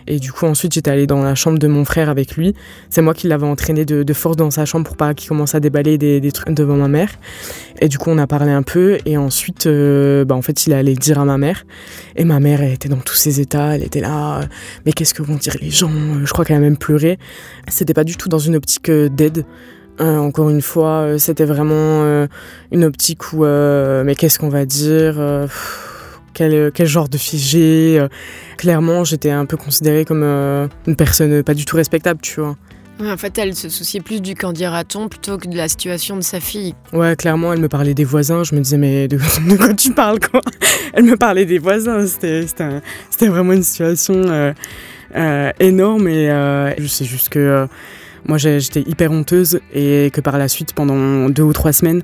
Et 0.07 0.19
du 0.19 0.31
coup, 0.31 0.45
ensuite, 0.45 0.73
j'étais 0.73 0.89
allée 0.89 1.07
dans 1.07 1.21
la 1.21 1.35
chambre 1.35 1.59
de 1.59 1.67
mon 1.67 1.85
frère 1.85 2.09
avec 2.09 2.35
lui. 2.35 2.55
C'est 2.89 3.01
moi 3.01 3.13
qui 3.13 3.27
l'avais 3.27 3.45
entraîné 3.45 3.85
de, 3.85 4.13
force 4.13 4.35
dans 4.35 4.51
sa 4.51 4.65
chambre 4.65 4.85
pour 4.85 4.97
pas 4.97 5.13
qu'il 5.13 5.29
commence 5.29 5.55
à 5.55 5.59
déballer 5.59 5.97
des, 5.97 6.31
trucs 6.31 6.53
devant 6.55 6.75
ma 6.75 6.87
mère. 6.87 7.11
Et 7.79 7.87
du 7.87 7.97
coup, 7.97 8.09
on 8.09 8.17
a 8.17 8.27
parlé 8.27 8.51
un 8.51 8.63
peu. 8.63 8.97
Et 9.05 9.17
ensuite, 9.17 9.67
euh, 9.67 10.25
bah, 10.25 10.35
en 10.35 10.41
fait, 10.41 10.65
il 10.65 10.73
allait 10.73 10.95
dire 10.95 11.19
à 11.19 11.25
ma 11.25 11.37
mère. 11.37 11.65
Et 12.15 12.25
ma 12.25 12.39
mère, 12.39 12.61
elle 12.61 12.73
était 12.73 12.89
dans 12.89 12.97
tous 12.97 13.15
ses 13.15 13.39
états. 13.39 13.75
Elle 13.75 13.83
était 13.83 14.01
là. 14.01 14.41
mais 14.85 14.91
qu'est-ce 14.91 15.13
que 15.13 15.21
vont 15.21 15.35
dire 15.35 15.55
les 15.61 15.69
gens 15.69 15.91
Je 16.23 16.31
crois 16.31 16.43
qu'elle 16.43 16.57
a 16.57 16.61
même 16.61 16.77
pleuré. 16.77 17.19
C'était 17.67 17.93
pas 17.93 18.03
du 18.03 18.17
tout 18.17 18.29
dans 18.29 18.39
une 18.39 18.55
optique 18.55 18.89
euh, 18.89 19.09
d'aide. 19.09 19.45
Euh, 20.01 20.17
encore 20.17 20.49
une 20.49 20.61
fois, 20.61 21.19
c'était 21.19 21.43
vraiment 21.43 22.25
une 22.71 22.85
optique 22.85 23.33
où 23.33 23.43
mais 23.43 24.15
qu'est-ce 24.15 24.39
qu'on 24.39 24.47
va 24.47 24.63
dire 24.63 25.19
quel, 26.33 26.71
quel 26.71 26.87
genre 26.87 27.09
de 27.09 27.17
figé. 27.17 27.97
Euh, 27.99 28.07
clairement, 28.57 29.03
j'étais 29.03 29.31
un 29.31 29.45
peu 29.45 29.57
considérée 29.57 30.05
comme 30.05 30.23
euh, 30.23 30.67
une 30.87 30.95
personne 30.95 31.43
pas 31.43 31.53
du 31.53 31.65
tout 31.65 31.75
respectable, 31.75 32.19
tu 32.21 32.39
vois. 32.39 32.55
en 33.01 33.17
fait, 33.17 33.37
elle 33.37 33.55
se 33.55 33.69
souciait 33.69 34.01
plus 34.01 34.21
du 34.21 34.35
qu'en 34.35 34.53
dira-t-on 34.53 35.09
plutôt 35.09 35.37
que 35.37 35.47
de 35.47 35.55
la 35.55 35.67
situation 35.67 36.15
de 36.15 36.21
sa 36.21 36.39
fille. 36.39 36.73
Ouais, 36.93 37.15
clairement, 37.15 37.53
elle 37.53 37.59
me 37.59 37.69
parlait 37.69 37.93
des 37.93 38.05
voisins. 38.05 38.43
Je 38.43 38.55
me 38.55 38.61
disais, 38.61 38.77
mais 38.77 39.07
de, 39.07 39.17
quoi 39.57 39.73
tu 39.73 39.91
parles, 39.91 40.19
quoi? 40.19 40.41
Elle 40.93 41.05
me 41.05 41.15
parlait 41.15 41.45
des 41.45 41.59
voisins. 41.59 42.05
C'était 42.07 42.45
vraiment 43.27 43.53
une 43.53 43.63
situation 43.63 44.23
euh, 45.15 45.51
énorme. 45.59 46.07
Et 46.07 46.27
je 46.77 46.87
sais 46.87 47.05
juste 47.05 47.29
que 47.29 47.67
moi 48.29 48.37
j'étais 48.37 48.81
hyper 48.81 49.11
honteuse 49.11 49.59
et 49.73 50.11
que 50.13 50.21
par 50.21 50.37
la 50.37 50.47
suite, 50.47 50.73
pendant 50.73 51.29
deux 51.29 51.41
ou 51.41 51.51
trois 51.51 51.73
semaines, 51.73 52.03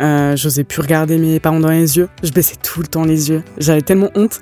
euh, 0.00 0.34
j'osais 0.34 0.64
plus 0.64 0.80
regarder 0.80 1.18
mes 1.18 1.38
parents 1.38 1.60
dans 1.60 1.68
les 1.70 1.98
yeux. 1.98 2.08
Je 2.22 2.32
baissais 2.32 2.56
tout 2.56 2.80
le 2.80 2.86
temps 2.86 3.04
les 3.04 3.28
yeux. 3.28 3.42
J'avais 3.58 3.82
tellement 3.82 4.10
honte. 4.14 4.40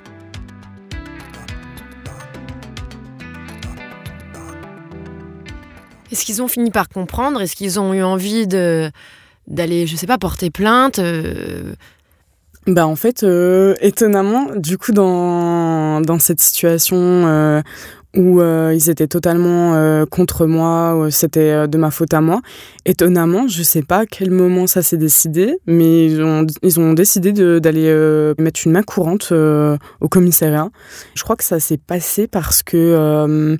Est-ce 6.09 6.23
qu'ils 6.23 6.41
ont 6.41 6.47
fini 6.47 6.71
par 6.71 6.87
comprendre? 6.87 7.41
Est-ce 7.41 7.57
qu'ils 7.57 7.81
ont 7.81 7.93
eu 7.93 8.01
envie 8.01 8.47
de 8.47 8.89
d'aller, 9.47 9.85
je 9.87 9.97
sais 9.97 10.07
pas, 10.07 10.17
porter 10.17 10.49
plainte 10.49 10.99
euh? 10.99 11.75
Bah 12.67 12.87
en 12.87 12.95
fait, 12.95 13.21
euh, 13.21 13.75
étonnamment, 13.79 14.47
du 14.55 14.79
coup 14.79 14.91
dans, 14.91 16.01
dans 16.01 16.17
cette 16.17 16.41
situation 16.41 16.97
euh, 16.97 17.61
où 18.15 18.39
euh, 18.39 18.73
ils 18.73 18.89
étaient 18.89 19.07
totalement 19.07 19.75
euh, 19.75 20.05
contre 20.05 20.45
moi, 20.45 21.07
c'était 21.11 21.51
euh, 21.51 21.67
de 21.67 21.77
ma 21.77 21.91
faute 21.91 22.13
à 22.13 22.21
moi. 22.21 22.41
Étonnamment, 22.85 23.47
je 23.47 23.61
sais 23.63 23.81
pas 23.81 23.99
à 23.99 24.05
quel 24.05 24.31
moment 24.31 24.67
ça 24.67 24.81
s'est 24.81 24.97
décidé, 24.97 25.57
mais 25.67 26.05
ils 26.05 26.21
ont, 26.21 26.45
ils 26.61 26.79
ont 26.79 26.93
décidé 26.93 27.33
d'aller 27.33 28.33
mettre 28.37 28.61
une 28.65 28.71
main 28.73 28.83
courante 28.83 29.31
au 29.31 30.07
commissariat. 30.07 30.69
Je 31.15 31.23
crois 31.23 31.35
que 31.35 31.43
ça 31.43 31.59
s'est 31.59 31.77
passé 31.77 32.27
parce 32.27 32.63
que 32.63 33.57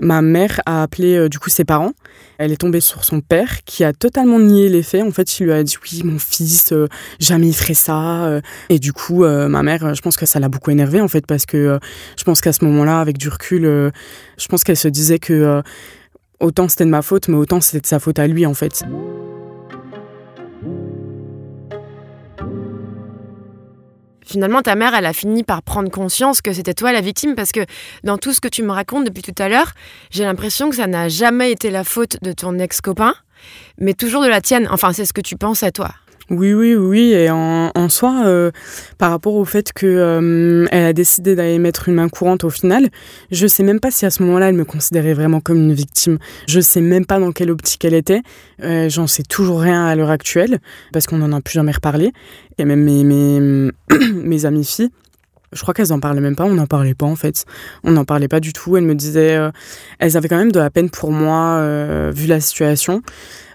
ma 0.00 0.22
mère 0.22 0.60
a 0.66 0.82
appelé 0.82 1.28
du 1.28 1.38
coup 1.38 1.50
ses 1.50 1.64
parents 1.64 1.92
elle 2.40 2.52
est 2.52 2.56
tombée 2.56 2.80
sur 2.80 3.04
son 3.04 3.20
père 3.20 3.64
qui 3.64 3.84
a 3.84 3.92
totalement 3.92 4.40
nié 4.40 4.70
les 4.70 4.82
faits. 4.82 5.02
En 5.02 5.10
fait, 5.10 5.38
il 5.38 5.44
lui 5.44 5.52
a 5.52 5.62
dit 5.62 5.76
oui, 5.84 6.00
mon 6.04 6.18
fils, 6.18 6.72
euh, 6.72 6.88
jamais 7.18 7.48
il 7.48 7.52
ferait 7.52 7.74
ça. 7.74 8.24
Euh. 8.24 8.40
Et 8.70 8.78
du 8.78 8.94
coup, 8.94 9.24
euh, 9.24 9.46
ma 9.46 9.62
mère, 9.62 9.94
je 9.94 10.00
pense 10.00 10.16
que 10.16 10.24
ça 10.24 10.40
l'a 10.40 10.48
beaucoup 10.48 10.70
énervée 10.70 11.02
en 11.02 11.08
fait 11.08 11.26
parce 11.26 11.44
que 11.44 11.78
je 12.16 12.24
pense 12.24 12.40
qu'à 12.40 12.54
ce 12.54 12.64
moment-là, 12.64 12.98
avec 12.98 13.18
du 13.18 13.28
recul, 13.28 13.62
je 13.64 14.48
pense 14.48 14.64
qu'elle 14.64 14.78
se 14.78 14.88
disait 14.88 15.18
que 15.18 15.62
autant 16.40 16.66
c'était 16.68 16.86
de 16.86 16.90
ma 16.90 17.02
faute, 17.02 17.28
mais 17.28 17.36
autant 17.36 17.60
c'était 17.60 17.80
de 17.80 17.86
sa 17.86 17.98
faute 17.98 18.18
à 18.18 18.26
lui 18.26 18.46
en 18.46 18.54
fait. 18.54 18.84
Finalement, 24.30 24.62
ta 24.62 24.76
mère, 24.76 24.94
elle 24.94 25.06
a 25.06 25.12
fini 25.12 25.42
par 25.42 25.62
prendre 25.62 25.90
conscience 25.90 26.40
que 26.40 26.52
c'était 26.52 26.74
toi 26.74 26.92
la 26.92 27.00
victime 27.00 27.34
parce 27.34 27.52
que 27.52 27.60
dans 28.04 28.16
tout 28.16 28.32
ce 28.32 28.40
que 28.40 28.48
tu 28.48 28.62
me 28.62 28.70
racontes 28.70 29.04
depuis 29.04 29.22
tout 29.22 29.34
à 29.42 29.48
l'heure, 29.48 29.72
j'ai 30.10 30.24
l'impression 30.24 30.70
que 30.70 30.76
ça 30.76 30.86
n'a 30.86 31.08
jamais 31.08 31.50
été 31.50 31.70
la 31.70 31.84
faute 31.84 32.16
de 32.22 32.32
ton 32.32 32.58
ex-copain, 32.58 33.14
mais 33.78 33.94
toujours 33.94 34.22
de 34.22 34.28
la 34.28 34.40
tienne. 34.40 34.68
Enfin, 34.70 34.92
c'est 34.92 35.04
ce 35.04 35.12
que 35.12 35.20
tu 35.20 35.36
penses 35.36 35.62
à 35.62 35.72
toi. 35.72 35.90
Oui, 36.30 36.54
oui, 36.54 36.76
oui. 36.76 37.12
Et 37.12 37.28
en, 37.28 37.88
soi, 37.88 38.22
euh, 38.24 38.52
par 38.98 39.10
rapport 39.10 39.34
au 39.34 39.44
fait 39.44 39.72
que 39.72 39.86
euh, 39.86 40.66
elle 40.70 40.84
a 40.84 40.92
décidé 40.92 41.34
d'aller 41.34 41.58
mettre 41.58 41.88
une 41.88 41.96
main 41.96 42.08
courante 42.08 42.44
au 42.44 42.50
final, 42.50 42.88
je 43.32 43.48
sais 43.48 43.64
même 43.64 43.80
pas 43.80 43.90
si 43.90 44.06
à 44.06 44.10
ce 44.10 44.22
moment-là 44.22 44.50
elle 44.50 44.54
me 44.54 44.64
considérait 44.64 45.12
vraiment 45.12 45.40
comme 45.40 45.56
une 45.56 45.72
victime. 45.72 46.18
Je 46.46 46.60
sais 46.60 46.80
même 46.80 47.04
pas 47.04 47.18
dans 47.18 47.32
quelle 47.32 47.50
optique 47.50 47.84
elle 47.84 47.94
était. 47.94 48.22
Euh, 48.62 48.88
J'en 48.88 49.08
sais 49.08 49.24
toujours 49.24 49.60
rien 49.60 49.84
à 49.84 49.96
l'heure 49.96 50.10
actuelle 50.10 50.60
parce 50.92 51.08
qu'on 51.08 51.20
en 51.20 51.32
a 51.32 51.40
plus 51.40 51.54
jamais 51.54 51.72
reparlé. 51.72 52.12
Et 52.58 52.64
même 52.64 52.84
mes 52.84 53.02
mes, 53.02 54.44
amies 54.44 54.64
filles. 54.64 54.90
Je 55.52 55.62
crois 55.62 55.74
qu'elles 55.74 55.92
en 55.92 55.98
parlaient 55.98 56.20
même 56.20 56.36
pas, 56.36 56.44
on 56.44 56.54
n'en 56.54 56.68
parlait 56.68 56.94
pas 56.94 57.06
en 57.06 57.16
fait. 57.16 57.44
On 57.82 57.90
n'en 57.90 58.04
parlait 58.04 58.28
pas 58.28 58.38
du 58.38 58.52
tout. 58.52 58.76
Elles 58.76 58.84
me 58.84 58.94
disaient, 58.94 59.34
euh, 59.34 59.50
elles 59.98 60.16
avaient 60.16 60.28
quand 60.28 60.38
même 60.38 60.52
de 60.52 60.60
la 60.60 60.70
peine 60.70 60.90
pour 60.90 61.10
moi 61.10 61.60
vu 62.12 62.28
la 62.28 62.38
situation. 62.38 63.02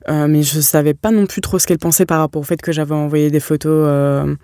Euh, 0.10 0.28
mais 0.28 0.44
je 0.44 0.60
savais 0.60 0.94
pas 0.94 1.12
non 1.12 1.26
plus 1.26 1.42
trop 1.42 1.60
ce 1.60 1.66
qu'elle 1.66 1.80
pensait 1.80 2.06
par 2.06 2.20
rapport 2.20 2.42
au 2.42 2.46
fait 2.46 2.62
que 2.62 2.72
j'avais 2.72 2.94
envoyé 2.96 3.32
des 3.32 3.40
photos. 3.40 3.88
Euh, 3.88 4.36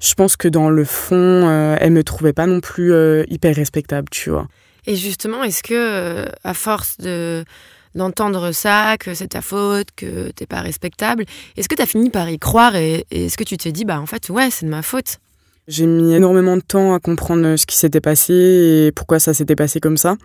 je 0.00 0.14
pense 0.14 0.36
que 0.36 0.48
dans 0.48 0.68
le 0.68 0.84
fond, 0.84 1.16
euh, 1.16 1.76
elle 1.80 1.92
me 1.92 2.02
trouvait 2.02 2.32
pas 2.32 2.46
non 2.46 2.60
plus 2.60 2.92
hyper 3.28 3.54
respectable, 3.54 4.08
tu 4.10 4.30
vois. 4.30 4.48
Et 4.86 4.96
justement, 4.96 5.42
est-ce 5.42 5.62
que, 5.62 6.26
à 6.44 6.54
force 6.54 6.96
de 6.98 7.44
d'entendre 7.94 8.52
ça, 8.52 8.96
que 9.00 9.14
c'est 9.14 9.28
ta 9.28 9.40
faute, 9.40 9.88
que 9.96 10.30
t'es 10.32 10.44
pas 10.44 10.60
respectable, 10.60 11.24
est-ce 11.56 11.66
que 11.66 11.74
tu 11.74 11.80
as 11.80 11.86
fini 11.86 12.10
par 12.10 12.28
y 12.28 12.38
croire 12.38 12.76
et, 12.76 13.06
et 13.10 13.24
est-ce 13.24 13.38
que 13.38 13.44
tu 13.44 13.56
t'es 13.56 13.72
dit, 13.72 13.86
bah 13.86 13.98
en 13.98 14.04
fait, 14.04 14.28
ouais, 14.28 14.50
c'est 14.50 14.66
de 14.66 14.70
ma 14.70 14.82
faute? 14.82 15.16
J'ai 15.66 15.86
mis 15.86 16.12
énormément 16.14 16.56
de 16.56 16.62
temps 16.62 16.94
à 16.94 17.00
comprendre 17.00 17.56
ce 17.56 17.64
qui 17.64 17.76
s'était 17.76 18.02
passé 18.02 18.34
et 18.34 18.92
pourquoi 18.92 19.18
ça 19.18 19.34
s'était 19.34 19.56
passé 19.56 19.80
comme 19.80 19.96
ça. 19.96 20.16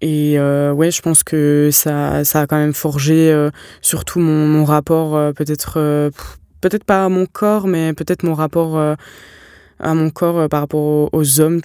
Et 0.00 0.38
euh, 0.38 0.72
ouais, 0.72 0.90
je 0.90 1.00
pense 1.00 1.22
que 1.22 1.70
ça, 1.72 2.24
ça 2.24 2.42
a 2.42 2.46
quand 2.46 2.58
même 2.58 2.74
forgé 2.74 3.30
euh, 3.32 3.50
surtout 3.80 4.20
mon, 4.20 4.46
mon 4.46 4.64
rapport, 4.64 5.16
euh, 5.16 5.32
peut-être 5.32 5.74
euh, 5.78 6.10
peut-être 6.60 6.84
pas 6.84 7.04
à 7.04 7.08
mon 7.08 7.26
corps, 7.26 7.66
mais 7.66 7.92
peut-être 7.94 8.22
mon 8.22 8.34
rapport 8.34 8.78
à 9.78 9.94
mon 9.94 10.10
corps 10.10 10.48
par 10.48 10.60
rapport 10.60 10.80
aux, 10.80 11.08
aux 11.12 11.40
hommes. 11.40 11.60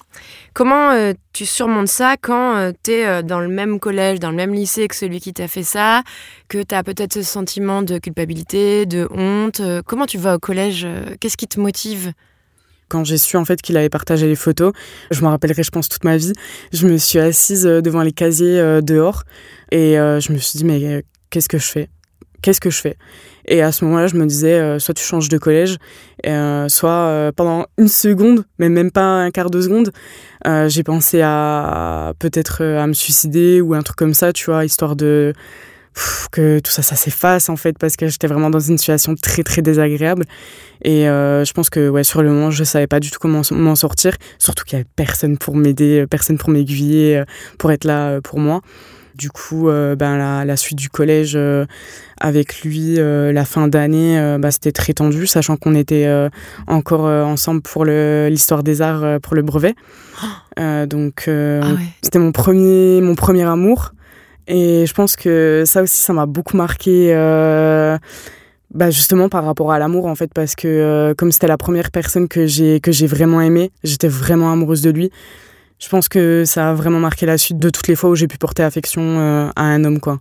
Comment 0.52 1.12
tu 1.32 1.44
surmontes 1.44 1.88
ça 1.88 2.16
quand 2.20 2.72
tu 2.84 2.92
es 2.92 3.22
dans 3.22 3.40
le 3.40 3.48
même 3.48 3.80
collège, 3.80 4.20
dans 4.20 4.30
le 4.30 4.36
même 4.36 4.54
lycée 4.54 4.86
que 4.86 4.94
celui 4.94 5.18
qui 5.18 5.32
t'a 5.32 5.48
fait 5.48 5.62
ça, 5.62 6.02
que 6.48 6.62
tu 6.62 6.74
as 6.74 6.84
peut-être 6.84 7.14
ce 7.14 7.22
sentiment 7.22 7.82
de 7.82 7.98
culpabilité, 7.98 8.86
de 8.86 9.08
honte 9.10 9.62
Comment 9.86 10.06
tu 10.06 10.18
vas 10.18 10.36
au 10.36 10.38
collège 10.38 10.86
Qu'est-ce 11.20 11.38
qui 11.38 11.48
te 11.48 11.58
motive? 11.58 12.12
Quand 12.92 13.04
j'ai 13.04 13.16
su 13.16 13.38
en 13.38 13.46
fait 13.46 13.62
qu'il 13.62 13.78
avait 13.78 13.88
partagé 13.88 14.28
les 14.28 14.36
photos, 14.36 14.72
je 15.10 15.22
m'en 15.22 15.30
rappellerai 15.30 15.62
je 15.62 15.70
pense 15.70 15.88
toute 15.88 16.04
ma 16.04 16.18
vie, 16.18 16.34
je 16.74 16.86
me 16.86 16.98
suis 16.98 17.18
assise 17.18 17.64
devant 17.64 18.02
les 18.02 18.12
casiers 18.12 18.60
euh, 18.60 18.82
dehors 18.82 19.22
et 19.70 19.98
euh, 19.98 20.20
je 20.20 20.30
me 20.32 20.36
suis 20.36 20.58
dit 20.58 20.64
mais 20.64 20.84
euh, 20.84 21.00
qu'est-ce 21.30 21.48
que 21.48 21.56
je 21.56 21.66
fais? 21.66 21.88
Qu'est-ce 22.42 22.60
que 22.60 22.68
je 22.70 22.80
fais? 22.80 22.96
Et 23.46 23.62
à 23.62 23.72
ce 23.72 23.84
moment-là, 23.84 24.08
je 24.08 24.16
me 24.16 24.26
disais 24.26 24.54
euh, 24.54 24.78
soit 24.78 24.94
tu 24.94 25.02
changes 25.02 25.28
de 25.28 25.38
collège, 25.38 25.78
euh, 26.26 26.68
soit 26.68 26.90
euh, 26.90 27.32
pendant 27.34 27.66
une 27.78 27.88
seconde, 27.88 28.44
mais 28.58 28.68
même 28.68 28.90
pas 28.90 29.04
un 29.04 29.30
quart 29.30 29.48
de 29.48 29.60
seconde, 29.62 29.90
j'ai 30.66 30.82
pensé 30.82 31.20
à 31.22 32.12
peut-être 32.18 32.62
à 32.62 32.86
me 32.86 32.92
suicider 32.92 33.60
ou 33.60 33.74
un 33.74 33.82
truc 33.82 33.96
comme 33.96 34.12
ça, 34.12 34.32
tu 34.32 34.46
vois, 34.46 34.64
histoire 34.64 34.96
de 34.96 35.32
que 36.30 36.58
tout 36.60 36.70
ça, 36.70 36.82
ça 36.82 36.96
s'efface 36.96 37.48
en 37.48 37.56
fait, 37.56 37.78
parce 37.78 37.96
que 37.96 38.08
j'étais 38.08 38.26
vraiment 38.26 38.50
dans 38.50 38.60
une 38.60 38.78
situation 38.78 39.14
très 39.14 39.42
très 39.42 39.62
désagréable. 39.62 40.24
Et 40.84 41.08
euh, 41.08 41.44
je 41.44 41.52
pense 41.52 41.70
que 41.70 41.88
ouais, 41.88 42.04
sur 42.04 42.22
le 42.22 42.30
moment, 42.30 42.50
je 42.50 42.64
savais 42.64 42.86
pas 42.86 43.00
du 43.00 43.10
tout 43.10 43.18
comment 43.20 43.42
m'en 43.50 43.74
sortir, 43.74 44.16
surtout 44.38 44.64
qu'il 44.64 44.78
y 44.78 44.80
avait 44.80 44.88
personne 44.96 45.38
pour 45.38 45.56
m'aider, 45.56 46.06
personne 46.08 46.38
pour 46.38 46.50
m'aiguiller, 46.50 47.22
pour 47.58 47.72
être 47.72 47.84
là 47.84 48.20
pour 48.20 48.38
moi. 48.38 48.62
Du 49.14 49.30
coup, 49.30 49.68
euh, 49.68 49.94
ben, 49.94 50.16
la, 50.16 50.44
la, 50.44 50.56
suite 50.56 50.78
du 50.78 50.88
collège 50.88 51.34
euh, 51.36 51.66
avec 52.18 52.62
lui, 52.62 52.98
euh, 52.98 53.32
la 53.32 53.44
fin 53.44 53.68
d'année, 53.68 54.36
bah, 54.38 54.50
c'était 54.50 54.72
très 54.72 54.94
tendu, 54.94 55.26
sachant 55.26 55.56
qu'on 55.56 55.74
était 55.74 56.08
encore 56.66 57.04
ensemble 57.04 57.62
pour 57.62 57.84
l'histoire 57.84 58.62
des 58.62 58.80
arts 58.80 59.20
pour 59.20 59.34
le 59.34 59.42
brevet. 59.42 59.74
donc, 60.86 61.24
ah 61.28 61.30
ouais. 61.30 61.76
c'était 62.02 62.18
mon 62.18 62.32
premier, 62.32 63.00
mon 63.00 63.14
premier 63.14 63.44
amour. 63.44 63.92
Et 64.46 64.86
je 64.86 64.94
pense 64.94 65.16
que 65.16 65.64
ça 65.66 65.82
aussi, 65.82 65.98
ça 65.98 66.12
m'a 66.12 66.26
beaucoup 66.26 66.56
marqué. 66.56 67.12
Bah 68.74 68.90
justement 68.90 69.28
par 69.28 69.44
rapport 69.44 69.70
à 69.70 69.78
l'amour 69.78 70.06
en 70.06 70.14
fait 70.14 70.32
parce 70.32 70.54
que 70.54 70.66
euh, 70.66 71.14
comme 71.14 71.30
c'était 71.30 71.46
la 71.46 71.58
première 71.58 71.90
personne 71.90 72.26
que 72.26 72.46
j'ai 72.46 72.80
que 72.80 72.90
j'ai 72.90 73.06
vraiment 73.06 73.42
aimé 73.42 73.70
j'étais 73.84 74.08
vraiment 74.08 74.50
amoureuse 74.50 74.80
de 74.80 74.90
lui. 74.90 75.10
Je 75.78 75.88
pense 75.88 76.08
que 76.08 76.44
ça 76.46 76.70
a 76.70 76.74
vraiment 76.74 77.00
marqué 77.00 77.26
la 77.26 77.36
suite 77.36 77.58
de 77.58 77.68
toutes 77.68 77.88
les 77.88 77.96
fois 77.96 78.08
où 78.08 78.14
j'ai 78.14 78.28
pu 78.28 78.38
porter 78.38 78.62
affection 78.62 79.02
euh, 79.02 79.50
à 79.56 79.62
un 79.62 79.84
homme 79.84 80.00
quoi. 80.00 80.20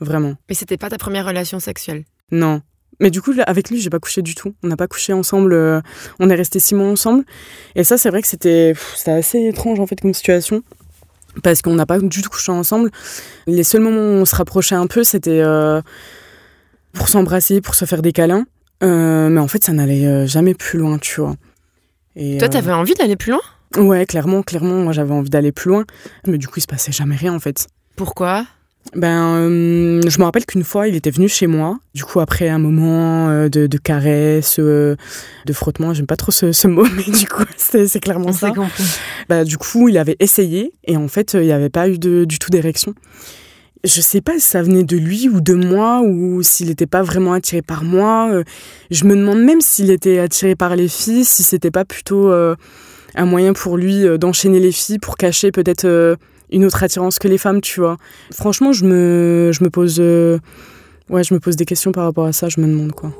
Vraiment. 0.00 0.34
Mais 0.48 0.56
c'était 0.56 0.76
pas 0.76 0.90
ta 0.90 0.98
première 0.98 1.26
relation 1.26 1.60
sexuelle? 1.60 2.04
Non. 2.32 2.62
Mais 2.98 3.10
du 3.10 3.22
coup 3.22 3.32
avec 3.46 3.70
lui 3.70 3.80
j'ai 3.80 3.90
pas 3.90 4.00
couché 4.00 4.22
du 4.22 4.34
tout. 4.34 4.54
On 4.64 4.66
n'a 4.66 4.76
pas 4.76 4.88
couché 4.88 5.12
ensemble 5.12 5.52
euh, 5.52 5.80
on 6.18 6.30
est 6.30 6.34
resté 6.34 6.58
six 6.58 6.74
mois 6.74 6.88
ensemble. 6.88 7.24
Et 7.76 7.84
ça 7.84 7.96
c'est 7.96 8.10
vrai 8.10 8.22
que 8.22 8.28
c'était 8.28 8.72
c'était 8.96 9.12
assez 9.12 9.46
étrange 9.46 9.78
en 9.78 9.86
fait 9.86 10.00
comme 10.00 10.14
situation 10.14 10.64
parce 11.42 11.62
qu'on 11.62 11.74
n'a 11.74 11.86
pas 11.86 11.98
du 11.98 12.22
tout 12.22 12.30
couché 12.30 12.52
ensemble 12.52 12.90
les 13.46 13.64
seuls 13.64 13.80
moments 13.80 14.00
où 14.00 14.20
on 14.20 14.24
se 14.24 14.36
rapprochait 14.36 14.74
un 14.74 14.86
peu 14.86 15.04
c'était 15.04 15.40
euh, 15.40 15.80
pour 16.92 17.08
s'embrasser, 17.08 17.60
pour 17.60 17.74
se 17.74 17.84
faire 17.84 18.02
des 18.02 18.12
câlins. 18.12 18.44
Euh, 18.82 19.28
mais 19.28 19.40
en 19.40 19.48
fait, 19.48 19.64
ça 19.64 19.72
n'allait 19.72 20.06
euh, 20.06 20.26
jamais 20.26 20.54
plus 20.54 20.78
loin, 20.78 20.98
tu 20.98 21.20
vois. 21.20 21.34
Et, 22.16 22.38
Toi, 22.38 22.48
t'avais 22.48 22.72
envie 22.72 22.94
d'aller 22.94 23.16
plus 23.16 23.32
loin? 23.32 23.40
Ouais, 23.76 24.06
clairement, 24.06 24.42
clairement, 24.42 24.76
moi 24.76 24.92
j'avais 24.92 25.12
envie 25.12 25.30
d'aller 25.30 25.52
plus 25.52 25.70
loin. 25.70 25.84
Mais 26.26 26.38
du 26.38 26.48
coup, 26.48 26.54
il 26.56 26.62
se 26.62 26.66
passait 26.66 26.92
jamais 26.92 27.16
rien 27.16 27.34
en 27.34 27.38
fait. 27.38 27.68
Pourquoi? 27.96 28.46
Ben, 28.94 29.36
euh, 29.36 30.00
je 30.08 30.18
me 30.18 30.24
rappelle 30.24 30.46
qu'une 30.46 30.64
fois, 30.64 30.88
il 30.88 30.96
était 30.96 31.10
venu 31.10 31.28
chez 31.28 31.46
moi. 31.46 31.78
Du 31.94 32.04
coup, 32.04 32.20
après 32.20 32.48
un 32.48 32.58
moment 32.58 33.28
euh, 33.28 33.48
de, 33.48 33.66
de 33.66 33.78
caresses, 33.78 34.58
euh, 34.58 34.96
de 35.46 35.52
frottement, 35.52 35.92
j'aime 35.94 36.06
pas 36.06 36.16
trop 36.16 36.32
ce, 36.32 36.52
ce, 36.52 36.68
mot, 36.68 36.86
mais 36.96 37.12
du 37.12 37.26
coup, 37.28 37.44
c'est 37.56 38.00
clairement 38.00 38.32
ça. 38.32 38.52
Ben, 39.28 39.44
du 39.44 39.58
coup, 39.58 39.88
il 39.88 39.98
avait 39.98 40.16
essayé 40.20 40.72
et 40.84 40.96
en 40.96 41.08
fait, 41.08 41.34
il 41.34 41.42
n'y 41.42 41.52
avait 41.52 41.70
pas 41.70 41.88
eu 41.88 41.98
de, 41.98 42.24
du 42.24 42.38
tout 42.38 42.50
d'érection 42.50 42.94
je 43.84 44.00
sais 44.00 44.20
pas 44.20 44.34
si 44.34 44.40
ça 44.40 44.60
venait 44.60 44.82
de 44.82 44.96
lui 44.96 45.28
ou 45.28 45.40
de 45.40 45.54
moi 45.54 46.00
ou 46.02 46.42
s'il 46.42 46.66
n'était 46.66 46.88
pas 46.88 47.02
vraiment 47.02 47.32
attiré 47.32 47.62
par 47.62 47.84
moi. 47.84 48.42
Je 48.90 49.04
me 49.04 49.14
demande 49.14 49.38
même 49.38 49.60
s'il 49.60 49.92
était 49.92 50.18
attiré 50.18 50.56
par 50.56 50.74
les 50.74 50.88
filles, 50.88 51.24
si 51.24 51.44
c'était 51.44 51.70
pas 51.70 51.84
plutôt 51.84 52.28
euh, 52.28 52.56
un 53.14 53.24
moyen 53.24 53.52
pour 53.52 53.76
lui 53.76 54.04
d'enchaîner 54.18 54.58
les 54.58 54.72
filles 54.72 54.98
pour 54.98 55.16
cacher 55.16 55.52
peut-être 55.52 55.84
euh, 55.84 56.16
une 56.50 56.64
autre 56.64 56.82
attirance 56.82 57.18
que 57.18 57.28
les 57.28 57.38
femmes, 57.38 57.60
tu 57.60 57.80
vois. 57.80 57.96
Franchement, 58.32 58.72
je 58.72 58.84
me, 58.84 59.50
je 59.52 59.62
me 59.64 59.70
pose, 59.70 59.96
euh, 60.00 60.38
ouais, 61.08 61.24
je 61.24 61.34
me 61.34 61.40
pose 61.40 61.56
des 61.56 61.64
questions 61.64 61.92
par 61.92 62.04
rapport 62.04 62.26
à 62.26 62.32
ça. 62.32 62.48
Je 62.48 62.60
me 62.60 62.66
demande 62.66 62.92
quoi. 62.92 63.12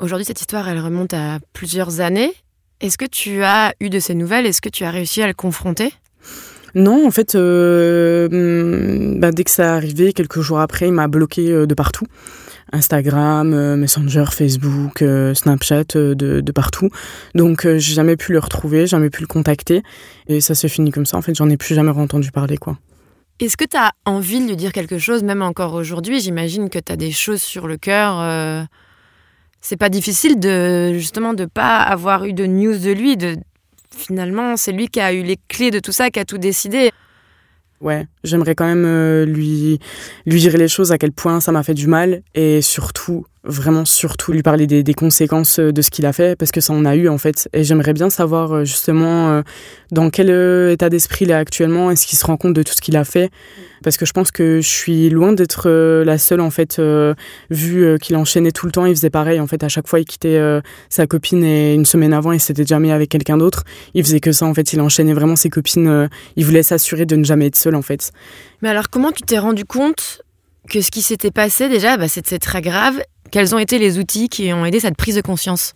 Aujourd'hui, 0.00 0.24
cette 0.24 0.40
histoire, 0.40 0.68
elle 0.68 0.80
remonte 0.80 1.14
à 1.14 1.38
plusieurs 1.52 2.00
années. 2.00 2.32
Est-ce 2.80 2.98
que 2.98 3.04
tu 3.04 3.42
as 3.44 3.74
eu 3.80 3.88
de 3.88 4.00
ces 4.00 4.14
nouvelles? 4.14 4.46
Est-ce 4.46 4.60
que 4.60 4.68
tu 4.68 4.84
as 4.84 4.90
réussi 4.90 5.22
à 5.22 5.28
le 5.28 5.34
confronter? 5.34 5.92
Non, 6.74 7.06
en 7.06 7.10
fait, 7.10 7.34
hmm, 7.36 9.20
bah, 9.20 9.30
dès 9.30 9.44
que 9.44 9.50
ça 9.50 9.74
arrivé, 9.74 10.12
quelques 10.12 10.40
jours 10.40 10.58
après, 10.58 10.88
il 10.88 10.92
m'a 10.92 11.06
bloqué 11.06 11.66
de 11.66 11.74
partout. 11.74 12.06
Instagram, 12.72 13.52
euh, 13.52 13.76
Messenger, 13.76 14.24
Facebook, 14.32 15.02
euh, 15.02 15.34
Snapchat, 15.34 15.96
euh, 15.96 16.14
de, 16.14 16.52
partout. 16.52 16.88
Donc 17.34 17.62
j'ai 17.66 17.94
jamais 17.94 18.16
pu 18.16 18.32
le 18.32 18.38
retrouver, 18.38 18.86
jamais 18.86 19.10
pu 19.10 19.20
le 19.20 19.26
contacter. 19.26 19.82
Et 20.26 20.40
ça 20.40 20.54
s'est 20.54 20.68
fini 20.68 20.90
comme 20.90 21.06
ça. 21.06 21.16
En 21.16 21.22
fait, 21.22 21.34
j'en 21.34 21.48
ai 21.48 21.56
plus 21.56 21.74
jamais 21.74 21.90
entendu 21.90 22.30
parler, 22.30 22.56
quoi. 22.56 22.78
Est-ce 23.40 23.56
que 23.56 23.64
tu 23.64 23.76
as 23.76 23.92
envie 24.04 24.40
de 24.40 24.48
lui 24.48 24.56
dire 24.56 24.72
quelque 24.72 24.98
chose, 24.98 25.22
même 25.22 25.42
encore 25.42 25.74
aujourd'hui? 25.74 26.20
J'imagine 26.20 26.68
que 26.68 26.78
tu 26.78 26.92
as 26.92 26.96
des 26.96 27.10
choses 27.10 27.42
sur 27.42 27.66
le 27.66 27.76
cœur. 27.76 28.66
C'est 29.60 29.76
pas 29.76 29.88
difficile 29.88 30.38
de 30.38 30.92
justement 30.92 31.34
de 31.34 31.46
pas 31.46 31.78
avoir 31.78 32.24
eu 32.24 32.32
de 32.32 32.46
news 32.46 32.78
de 32.78 32.92
lui. 32.92 33.16
De 33.16 33.36
finalement, 33.96 34.56
c'est 34.56 34.72
lui 34.72 34.88
qui 34.88 35.00
a 35.00 35.12
eu 35.12 35.22
les 35.22 35.38
clés 35.48 35.70
de 35.70 35.78
tout 35.78 35.92
ça, 35.92 36.10
qui 36.10 36.20
a 36.20 36.24
tout 36.24 36.38
décidé. 36.38 36.90
Ouais, 37.82 38.06
j'aimerais 38.22 38.54
quand 38.54 38.64
même 38.64 38.84
euh, 38.86 39.24
lui, 39.24 39.80
lui 40.24 40.38
dire 40.38 40.56
les 40.56 40.68
choses, 40.68 40.92
à 40.92 40.98
quel 40.98 41.10
point 41.10 41.40
ça 41.40 41.50
m'a 41.50 41.64
fait 41.64 41.74
du 41.74 41.88
mal, 41.88 42.22
et 42.32 42.62
surtout, 42.62 43.26
vraiment 43.44 43.84
surtout, 43.84 44.32
lui 44.32 44.42
parler 44.42 44.66
des, 44.66 44.94
conséquences 44.94 45.58
de 45.58 45.82
ce 45.82 45.90
qu'il 45.90 46.06
a 46.06 46.12
fait, 46.12 46.36
parce 46.36 46.52
que 46.52 46.60
ça 46.60 46.72
en 46.72 46.84
a 46.84 46.94
eu 46.94 47.08
en 47.08 47.18
fait. 47.18 47.48
Et 47.52 47.64
j'aimerais 47.64 47.92
bien 47.92 48.10
savoir 48.10 48.52
euh, 48.52 48.64
justement 48.64 49.30
euh, 49.30 49.42
dans 49.90 50.10
quel 50.10 50.30
état 50.70 50.88
d'esprit 50.88 51.24
il 51.24 51.30
est 51.30 51.34
actuellement, 51.34 51.90
est-ce 51.90 52.06
qu'il 52.06 52.18
se 52.18 52.26
rend 52.26 52.36
compte 52.36 52.54
de 52.54 52.62
tout 52.62 52.72
ce 52.72 52.80
qu'il 52.80 52.96
a 52.96 53.04
fait, 53.04 53.30
parce 53.82 53.96
que 53.96 54.06
je 54.06 54.12
pense 54.12 54.30
que 54.30 54.60
je 54.60 54.68
suis 54.68 55.10
loin 55.10 55.32
d'être 55.32 55.64
euh, 55.66 56.04
la 56.04 56.16
seule 56.16 56.40
en 56.40 56.50
fait 56.50 56.78
euh, 56.78 57.14
vu 57.50 57.84
euh, 57.84 57.98
qu'il 57.98 58.16
enchaînait 58.16 58.52
tout 58.52 58.66
le 58.66 58.72
temps. 58.72 58.86
Il 58.86 58.94
faisait 58.94 59.10
pareil 59.10 59.40
en 59.40 59.46
fait 59.46 59.62
à 59.62 59.68
chaque 59.68 59.88
fois 59.88 60.00
il 60.00 60.04
quittait 60.04 60.40
sa 60.88 61.06
copine 61.06 61.44
et 61.44 61.74
une 61.74 61.84
semaine 61.84 62.12
avant 62.12 62.32
il 62.32 62.40
s'était 62.40 62.78
mis 62.78 62.90
avec 62.90 63.10
quelqu'un 63.10 63.36
d'autre. 63.36 63.64
Il 63.94 64.04
faisait 64.04 64.20
que 64.20 64.32
ça 64.32 64.46
en 64.46 64.54
fait. 64.54 64.72
Il 64.72 64.80
enchaînait 64.80 65.12
vraiment 65.12 65.36
ses 65.36 65.50
copines 65.50 66.08
il 66.36 66.44
voulait 66.44 66.62
s'assurer 66.62 67.04
de 67.06 67.16
ne 67.16 67.24
jamais 67.24 67.46
être 67.46 67.56
seul 67.56 67.74
en 67.74 67.82
fait. 67.82 68.12
Mais 68.62 68.68
alors 68.68 68.88
comment 68.88 69.12
tu 69.12 69.22
t'es 69.22 69.38
rendu 69.38 69.64
compte 69.64 70.22
que 70.70 70.80
ce 70.80 70.90
qui 70.90 71.02
s'était 71.02 71.30
passé 71.30 71.68
déjà 71.68 71.96
bah, 71.96 72.08
c'était 72.08 72.38
très 72.38 72.62
grave 72.62 73.02
quels 73.32 73.54
ont 73.54 73.58
été 73.58 73.78
les 73.78 73.98
outils 73.98 74.28
qui 74.28 74.52
ont 74.52 74.64
aidé 74.64 74.78
cette 74.78 74.96
prise 74.96 75.16
de 75.16 75.20
conscience 75.20 75.74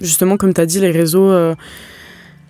justement 0.00 0.36
comme 0.36 0.52
tu 0.52 0.60
as 0.60 0.66
dit 0.66 0.80
les 0.80 0.90
réseaux 0.90 1.32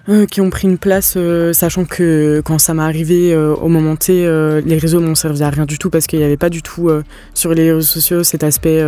euh, 0.09 0.24
qui 0.26 0.40
ont 0.40 0.50
pris 0.50 0.68
une 0.68 0.79
place, 0.79 1.14
euh, 1.16 1.52
sachant 1.52 1.85
que 1.85 2.40
quand 2.44 2.61
ça 2.61 2.74
m'est 2.74 2.83
arrivé 2.83 3.35
euh, 3.35 3.57
au 3.57 3.66
moment 3.66 3.96
T, 3.96 4.24
les 4.64 4.79
réseaux 4.79 5.00
m'ont 5.00 5.16
servi 5.16 5.42
à 5.42 5.50
rien 5.50 5.66
du 5.66 5.79
tout 5.79 5.90
parce 5.90 6.07
qu'il 6.07 6.20
n'y 6.20 6.24
avait 6.24 6.37
pas 6.37 6.48
du 6.48 6.62
tout 6.62 6.90
sur 7.35 7.55
les 7.55 7.72
réseaux 7.72 7.81
sociaux 7.81 8.22
cet 8.22 8.44
aspect 8.44 8.85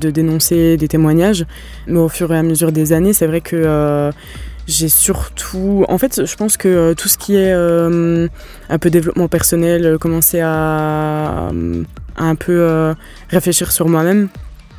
de 0.00 0.10
dénoncer 0.10 0.76
des 0.76 0.88
témoignages. 0.88 1.44
Mais 1.88 1.98
au 1.98 2.08
fur 2.08 2.32
et 2.32 2.38
à 2.38 2.42
mesure 2.42 2.70
des 2.70 2.92
années, 2.92 3.12
c'est 3.12 3.26
vrai 3.26 3.40
que 3.40 4.10
j'ai 4.68 4.88
surtout. 4.88 5.84
En 5.88 5.98
fait, 5.98 6.24
je 6.24 6.36
pense 6.36 6.56
que 6.56 6.92
tout 6.94 7.08
ce 7.08 7.18
qui 7.18 7.34
est 7.34 7.52
un 7.52 8.78
peu 8.78 8.90
développement 8.90 9.28
personnel, 9.28 9.98
commencer 9.98 10.40
à 10.40 11.50
un 12.16 12.34
peu 12.36 12.94
réfléchir 13.30 13.72
sur 13.72 13.88
moi-même. 13.88 14.28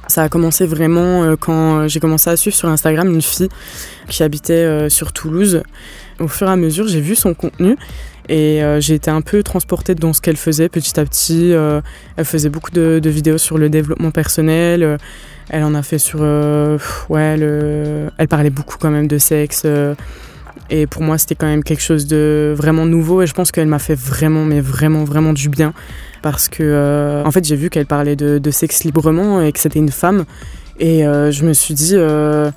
Ça 0.08 0.24
a 0.24 0.30
commencé 0.30 0.66
vraiment 0.66 1.24
euh, 1.24 1.36
quand 1.40 1.88
j'ai 1.88 2.00
commencé 2.00 2.30
à 2.30 2.36
suivre 2.36 2.56
sur 2.56 2.68
Instagram 2.68 3.10
une 3.14 3.22
fille 3.22 3.50
qui 4.10 4.24
habitait 4.24 4.54
euh, 4.54 4.90
sur 4.90 5.14
Toulouse. 5.14 5.64
Au 6.20 6.28
fur 6.28 6.48
et 6.48 6.52
à 6.52 6.56
mesure, 6.56 6.88
j'ai 6.88 7.02
vu 7.02 7.16
son 7.16 7.34
contenu 7.34 7.78
et 8.30 8.64
euh, 8.64 8.80
j'ai 8.80 8.96
été 8.96 9.10
un 9.10 9.22
peu 9.22 9.44
transportée 9.44 9.96
dans 9.96 10.14
ce 10.14 10.22
qu'elle 10.22 10.38
faisait 10.38 10.70
petit 10.70 11.00
à 11.00 11.06
petit. 11.06 11.52
elle 11.52 12.26
faisait 12.26 12.50
beaucoup 12.50 12.72
de, 12.72 13.02
vidéos 13.06 13.38
sur 13.38 13.58
le 13.58 13.70
développement 13.70 14.12
personnel. 14.12 14.98
elle 15.50 15.64
en 15.64 15.74
a 15.74 15.84
fait 15.84 16.00
sur... 16.00 16.22
ouais, 16.22 17.40
elle 18.18 18.28
parlait 18.28 18.50
beaucoup 18.50 18.76
quand 18.80 18.92
même 18.92 19.08
de 19.08 19.18
sexe. 19.18 19.66
Et 20.76 20.88
pour 20.88 21.04
moi, 21.04 21.20
c'était 21.20 21.36
quand 21.36 21.46
même 21.46 21.64
quelque 21.64 21.84
chose 21.84 22.08
de 22.08 22.52
vraiment 22.58 22.88
nouveau. 22.88 23.22
Et 23.22 23.28
je 23.28 23.34
pense 23.36 23.52
qu'elle 23.52 23.68
m'a 23.68 23.78
fait 23.78 23.94
vraiment, 23.94 24.44
mais 24.44 24.60
vraiment, 24.60 25.04
vraiment 25.04 25.32
du 25.32 25.48
bien. 25.48 25.72
Parce 26.24 26.50
que 26.50 26.64
euh, 26.64 27.24
en 27.24 27.30
fait 27.30 27.46
j'ai 27.46 27.56
vu 27.56 27.70
qu'elle 27.70 27.86
parlait 27.86 28.16
de, 28.16 28.52
sexe 28.52 28.84
librement 28.84 29.40
et 29.40 29.52
que 29.52 29.60
c'était 29.60 29.78
une 29.78 29.92
femme. 29.92 30.26
Et 30.80 31.06
euh, 31.06 31.30
je 31.30 31.46
me 31.46 31.54
suis 31.54 31.76
dit 31.76 31.92
euh, 31.94 32.50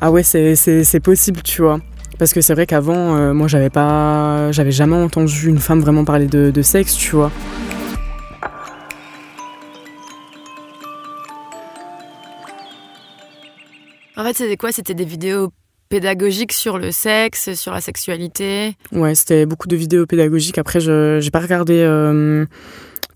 ah 0.00 0.10
ouais 0.10 0.24
c'est 0.24 1.00
possible 1.00 1.40
tu 1.44 1.62
vois. 1.62 1.78
Parce 2.18 2.32
que 2.32 2.40
c'est 2.40 2.54
vrai 2.54 2.66
qu'avant 2.66 3.32
moi 3.32 3.46
j'avais 3.46 3.70
pas 3.70 4.50
j'avais 4.50 4.72
jamais 4.72 4.96
entendu 4.96 5.48
une 5.48 5.58
femme 5.58 5.80
vraiment 5.80 6.04
parler 6.04 6.26
de, 6.26 6.50
de 6.50 6.62
sexe 6.62 6.96
tu 6.96 7.14
vois. 7.14 7.30
En 14.16 14.24
fait, 14.24 14.36
c'était 14.36 14.56
quoi? 14.58 14.70
C'était 14.70 14.92
des 14.92 15.06
vidéos 15.06 15.50
pédagogique 15.90 16.52
sur 16.52 16.78
le 16.78 16.92
sexe, 16.92 17.52
sur 17.54 17.72
la 17.72 17.80
sexualité 17.82 18.76
Ouais, 18.92 19.14
c'était 19.14 19.44
beaucoup 19.44 19.68
de 19.68 19.76
vidéos 19.76 20.06
pédagogiques. 20.06 20.56
Après, 20.56 20.80
je 20.80 21.22
n'ai 21.22 21.30
pas 21.30 21.40
regardé 21.40 21.80
euh, 21.80 22.46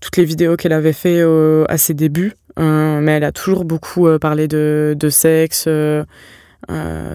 toutes 0.01 0.17
les 0.17 0.25
vidéos 0.25 0.57
qu'elle 0.57 0.73
avait 0.73 0.93
fait 0.93 1.21
euh, 1.21 1.63
à 1.69 1.77
ses 1.77 1.93
débuts, 1.93 2.33
euh, 2.59 2.99
mais 2.99 3.13
elle 3.13 3.23
a 3.23 3.31
toujours 3.31 3.63
beaucoup 3.63 4.07
parlé 4.19 4.47
de, 4.47 4.93
de 4.95 5.09
sexe, 5.09 5.67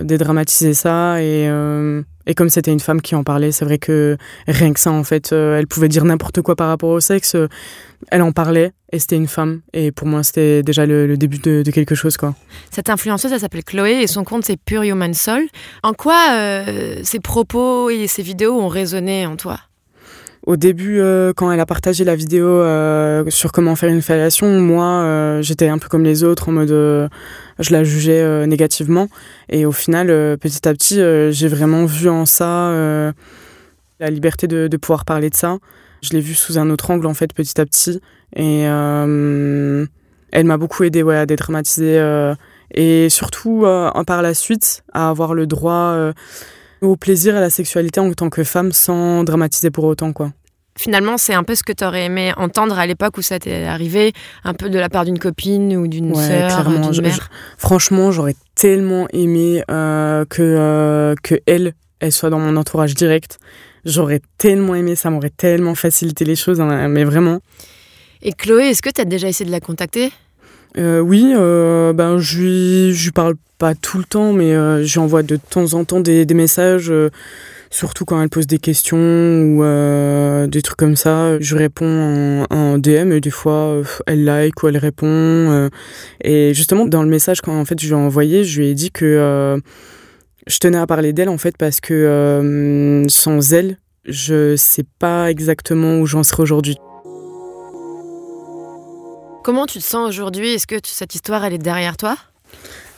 dédramatiser 0.05 0.75
ça 0.75 1.23
et 1.23 1.49
et 2.31 2.35
comme 2.35 2.49
c'était 2.49 2.71
une 2.71 2.81
femme 2.81 3.01
qui 3.01 3.17
en 3.17 3.25
parlait, 3.25 3.51
c'est 3.51 3.65
vrai 3.65 3.79
que 3.79 4.17
rien 4.47 4.73
que 4.73 4.79
ça, 4.79 4.93
en 4.93 5.03
fait, 5.03 5.33
euh, 5.33 5.59
elle 5.59 5.67
pouvait 5.67 5.89
dire 5.89 6.05
n'importe 6.05 6.43
quoi 6.43 6.55
par 6.55 6.69
rapport 6.69 6.91
au 6.91 7.01
sexe. 7.01 7.35
Euh, 7.35 7.49
elle 8.13 8.23
en 8.23 8.31
parlait 8.31 8.71
et 8.93 9.01
c'était 9.01 9.17
une 9.17 9.27
femme. 9.27 9.63
Et 9.73 9.91
pour 9.91 10.07
moi, 10.07 10.23
c'était 10.23 10.63
déjà 10.63 10.87
le, 10.87 11.17
début 11.17 11.39
de, 11.39 11.69
quelque 11.71 11.97
chose, 11.97 12.17
quoi. 12.17 12.37
Cette 12.71 12.89
influenceuse, 12.89 13.33
elle 13.33 13.41
s'appelle 13.41 13.65
Chloé 13.65 14.03
et 14.03 14.07
son 14.07 14.23
compte, 14.23 14.45
c'est 14.45 14.57
Pure 14.57 14.83
Human 14.83 15.13
Soul. 15.13 15.49
En 15.83 15.93
quoi 15.93 16.29
euh, 16.31 17.01
ses 17.03 17.19
propos 17.21 17.91
et 17.91 18.07
ses 18.07 18.23
vidéos 18.23 18.61
ont 18.61 18.69
résonné 18.69 19.27
en 19.27 19.37
toi? 19.37 19.59
Au 20.47 20.57
début, 20.57 21.01
euh, 21.01 21.33
quand 21.35 21.53
elle 21.53 21.61
a 21.61 21.67
partagé 21.67 22.03
la 22.05 22.17
vidéo 22.17 22.47
euh, 22.47 23.25
sur 23.29 23.53
comment 23.53 23.77
faire 23.77 23.91
une 23.91 24.01
fellation, 24.01 24.59
moi, 24.59 24.87
euh, 24.87 25.43
j'étais 25.43 25.69
un 25.69 25.79
peu 25.79 25.89
comme 25.89 26.03
les 26.03 26.25
autres, 26.25 26.49
en 26.49 26.53
mode, 26.53 26.71
je 26.71 27.73
la 27.73 27.85
jugeais 27.85 28.47
négativement. 28.47 29.09
Et 29.51 29.67
au 29.67 29.73
final, 29.73 30.07
petit 30.39 30.67
à 30.67 30.73
petit, 30.73 30.97
j'ai 30.97 31.49
vraiment 31.49 31.85
vu 31.85 32.09
en 32.09 32.25
ça 32.25 32.73
la 34.01 34.11
liberté 34.11 34.47
de, 34.47 34.75
pouvoir 34.79 35.05
parler 35.05 35.29
de 35.29 35.37
ça. 35.37 35.59
Je 36.03 36.11
l'ai 36.11 36.21
vu 36.21 36.33
sous 36.35 36.59
un 36.59 36.71
autre 36.71 36.91
angle, 36.91 37.07
en 37.07 37.15
fait, 37.15 37.35
petit 37.35 37.61
à 37.61 37.67
petit. 37.67 38.01
Et 38.35 38.63
elle 38.63 40.45
m'a 40.45 40.57
beaucoup 40.57 40.85
aidé 40.85 41.03
ouais, 41.03 41.19
à 41.19 41.27
dédramatiser. 41.27 42.01
et 42.75 43.11
surtout, 43.11 43.67
par 44.07 44.23
la 44.23 44.33
suite, 44.33 44.85
à 44.95 45.11
avoir 45.11 45.35
le 45.35 45.47
droit 45.47 46.13
au 46.81 46.97
plaisir 46.97 47.37
à 47.37 47.41
la 47.41 47.51
sexualité 47.51 48.01
en 48.01 48.13
tant 48.13 48.31
que 48.31 48.45
femme 48.45 48.73
sans 48.73 49.25
dramatiser 49.25 49.71
pour 49.71 49.85
autant 49.85 50.13
quoi. 50.13 50.33
Finalement, 50.79 51.19
c'est 51.19 51.35
un 51.35 51.43
peu 51.43 51.55
ce 51.55 51.63
que 51.63 51.73
tu 51.73 51.85
aurais 51.85 52.07
aimé 52.07 52.33
entendre 52.37 52.79
à 52.79 52.87
l'époque 52.87 53.19
où 53.19 53.23
ça 53.23 53.39
t'est 53.39 53.65
arrivé, 53.65 54.13
un 54.45 54.55
peu 54.55 54.71
de 54.71 54.79
la 54.79 54.89
part 54.89 55.05
d'une 55.05 55.19
copine 55.19 55.77
ou 55.77 55.89
d'une 55.89 56.13
ouais, 56.13 56.27
sœur, 56.27 56.71
d'une 56.91 57.03
mère. 57.03 57.29
franchement, 57.59 58.13
j'aurais 58.13 58.37
tellement 58.55 59.07
aimé 59.13 59.63
euh, 59.71 60.25
que 60.25 60.41
euh, 60.43 61.15
que 61.23 61.35
elle, 61.47 61.75
elle 61.99 62.13
soit 62.13 62.31
dans 62.31 62.39
mon 62.39 62.57
entourage 62.57 62.95
direct. 62.95 63.39
J'aurais 63.85 64.23
tellement 64.39 64.75
aimé, 64.75 64.95
ça 64.95 65.11
m'aurait 65.11 65.31
tellement 65.31 65.75
facilité 65.75 66.25
les 66.25 66.37
choses, 66.37 66.61
hein, 66.61 66.89
mais 66.89 67.05
vraiment. 67.05 67.41
Et 68.23 68.33
Chloé, 68.33 68.69
est-ce 68.69 68.83
que 68.83 68.91
tu 68.91 69.01
as 69.01 69.07
déjà 69.07 69.29
essayé 69.29 69.47
de 69.47 69.53
la 69.53 69.61
contacter? 69.61 70.13
Euh, 70.79 71.01
Oui, 71.01 71.33
ben 71.35 72.19
je 72.19 72.39
lui, 72.39 72.95
je 72.95 73.05
lui 73.05 73.13
parle 73.13 73.35
pas 73.61 73.75
tout 73.75 73.99
le 73.99 74.05
temps, 74.05 74.33
mais 74.33 74.55
euh, 74.55 74.83
j'envoie 74.85 75.23
de 75.23 75.37
temps 75.37 75.75
en 75.75 75.85
temps 75.85 76.01
des, 76.01 76.25
messages, 76.35 76.91
euh, 76.91 77.11
surtout 77.69 78.07
quand 78.07 78.21
elle 78.21 78.31
pose 78.31 78.47
des 78.47 78.59
questions 78.59 78.97
ou 78.99 79.63
euh, 79.63 80.47
des 80.47 80.63
trucs 80.63 80.79
comme 80.79 80.97
ça. 80.97 81.39
Je 81.39 81.55
réponds 81.55 82.47
en, 82.51 82.79
DM 82.79 83.13
et 83.13 83.21
des 83.21 83.31
fois 83.31 83.83
elle 84.07 84.25
like 84.25 84.63
ou 84.63 84.69
elle 84.69 84.79
répond. 84.79 85.69
et 86.25 86.55
justement, 86.55 86.87
dans 86.87 87.03
le 87.03 87.09
message, 87.11 87.43
quand 87.43 87.61
en 87.61 87.65
fait 87.67 87.79
je 87.79 87.87
lui 87.87 87.93
ai 87.93 87.97
envoyé, 87.97 88.45
je 88.45 88.61
lui 88.61 88.69
ai 88.69 88.75
dit 88.75 88.91
que 88.91 89.61
je 90.47 90.59
tenais 90.59 90.79
à 90.79 90.87
parler 90.87 91.13
d'elle 91.13 91.29
en 91.29 91.39
fait 91.39 91.57
parce 91.59 91.81
que 91.81 93.05
sans 93.09 93.53
elle, 93.53 93.77
je 94.07 94.57
sais 94.57 94.87
pas 94.99 95.31
exactement 95.31 96.01
où 96.01 96.07
j'en 96.07 96.23
serais 96.23 96.43
aujourd'hui. 96.43 96.79
Comment 99.51 99.67
tu 99.67 99.81
te 99.81 99.85
sens 99.85 100.09
aujourd'hui? 100.09 100.55
Est-ce 100.55 100.69
que 100.69 100.77
cette 100.85 101.17
histoire, 101.17 101.45
elle 101.45 101.53
est 101.53 101.59
derrière 101.59 101.97
toi? 101.97 102.17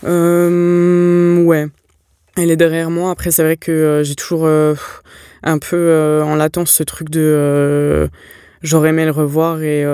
Euh, 0.04 1.42
ouais. 1.42 1.66
Elle 2.36 2.50
est 2.50 2.58
derrière 2.58 2.90
moi. 2.90 3.10
Après, 3.10 3.30
c'est 3.30 3.42
vrai 3.42 3.56
que 3.56 3.72
euh, 3.72 4.04
j'ai 4.04 4.14
toujours 4.14 4.44
euh, 4.44 4.74
un 5.42 5.56
peu 5.56 6.20
en 6.22 6.34
latence 6.34 6.70
ce 6.70 6.82
truc 6.82 7.08
de 7.08 8.06
j'aurais 8.62 8.90
aimé 8.90 9.06
le 9.06 9.12
revoir 9.12 9.62
et 9.62 9.86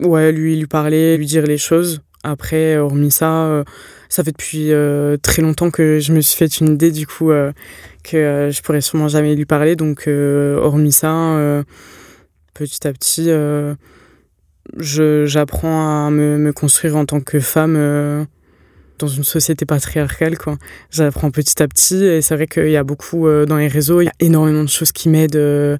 ouais, 0.00 0.30
lui 0.30 0.58
lui 0.58 0.66
parler, 0.66 1.16
lui 1.16 1.24
dire 1.24 1.46
les 1.46 1.56
choses. 1.56 2.02
Après, 2.22 2.76
hormis 2.76 3.12
ça, 3.12 3.64
ça 4.10 4.24
fait 4.24 4.32
depuis 4.32 4.72
très 5.22 5.40
longtemps 5.40 5.70
que 5.70 6.00
je 6.00 6.12
me 6.12 6.20
suis 6.20 6.36
fait 6.36 6.54
une 6.58 6.74
idée 6.74 6.90
du 6.90 7.06
coup 7.06 7.30
que 8.02 8.50
je 8.52 8.60
pourrais 8.60 8.82
sûrement 8.82 9.08
jamais 9.08 9.36
lui 9.36 9.46
parler. 9.46 9.74
Donc, 9.74 10.06
hormis 10.06 10.92
ça, 10.92 11.64
petit 12.52 12.86
à 12.86 12.92
petit 12.92 13.30
j'apprends 14.78 16.06
à 16.06 16.10
me, 16.10 16.38
me, 16.38 16.52
construire 16.52 16.96
en 16.96 17.04
tant 17.04 17.20
que 17.20 17.40
femme 17.40 17.76
euh, 17.76 18.24
dans 18.98 19.08
une 19.08 19.24
société 19.24 19.66
patriarcale, 19.66 20.38
quoi. 20.38 20.56
J'apprends 20.90 21.30
petit 21.30 21.60
à 21.62 21.68
petit 21.68 22.04
et 22.04 22.22
c'est 22.22 22.34
vrai 22.34 22.46
qu'il 22.46 22.70
y 22.70 22.76
a 22.76 22.84
beaucoup 22.84 23.26
euh, 23.26 23.44
dans 23.44 23.56
les 23.56 23.66
réseaux, 23.66 24.00
il 24.00 24.04
y 24.04 24.08
a 24.08 24.14
énormément 24.20 24.62
de 24.62 24.68
choses 24.68 24.92
qui 24.92 25.08
m'aident, 25.08 25.36
euh, 25.36 25.76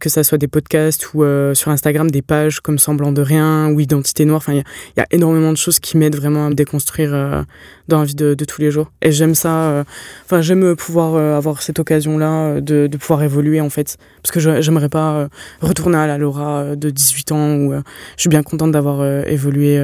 que 0.00 0.08
ça 0.08 0.24
soit 0.24 0.38
des 0.38 0.48
podcasts 0.48 1.12
ou 1.12 1.24
euh, 1.24 1.54
sur 1.54 1.70
Instagram 1.70 2.10
des 2.10 2.22
pages 2.22 2.60
comme 2.60 2.78
Semblant 2.78 3.12
de 3.12 3.20
rien 3.20 3.70
ou 3.70 3.80
Identité 3.80 4.24
Noire. 4.24 4.38
Enfin, 4.38 4.54
il 4.54 4.64
y, 4.96 5.00
a 5.00 5.06
énormément 5.10 5.52
de 5.52 5.56
choses 5.56 5.78
qui 5.78 5.98
m'aident 5.98 6.16
vraiment 6.16 6.46
à 6.46 6.50
me 6.50 6.54
déconstruire 6.54 7.44
dans 7.88 7.98
la 7.98 8.04
vie 8.04 8.14
de, 8.14 8.34
tous 8.34 8.60
les 8.60 8.70
jours. 8.70 8.90
Et 9.02 9.12
j'aime 9.12 9.34
ça, 9.34 9.84
enfin, 10.24 10.40
j'aime 10.40 10.74
pouvoir 10.76 11.16
avoir 11.36 11.62
cette 11.62 11.78
occasion-là 11.78 12.60
de, 12.60 12.88
pouvoir 12.98 13.22
évoluer 13.22 13.60
en 13.60 13.70
fait. 13.70 13.96
Parce 14.22 14.32
que 14.32 14.60
j'aimerais 14.60 14.88
pas 14.88 15.28
retourner 15.60 15.98
à 15.98 16.06
la 16.06 16.18
Laura 16.18 16.76
de 16.76 16.90
18 16.90 17.32
ans 17.32 17.54
où 17.56 17.72
je 17.72 18.20
suis 18.20 18.30
bien 18.30 18.42
contente 18.42 18.72
d'avoir 18.72 19.04
évolué 19.26 19.76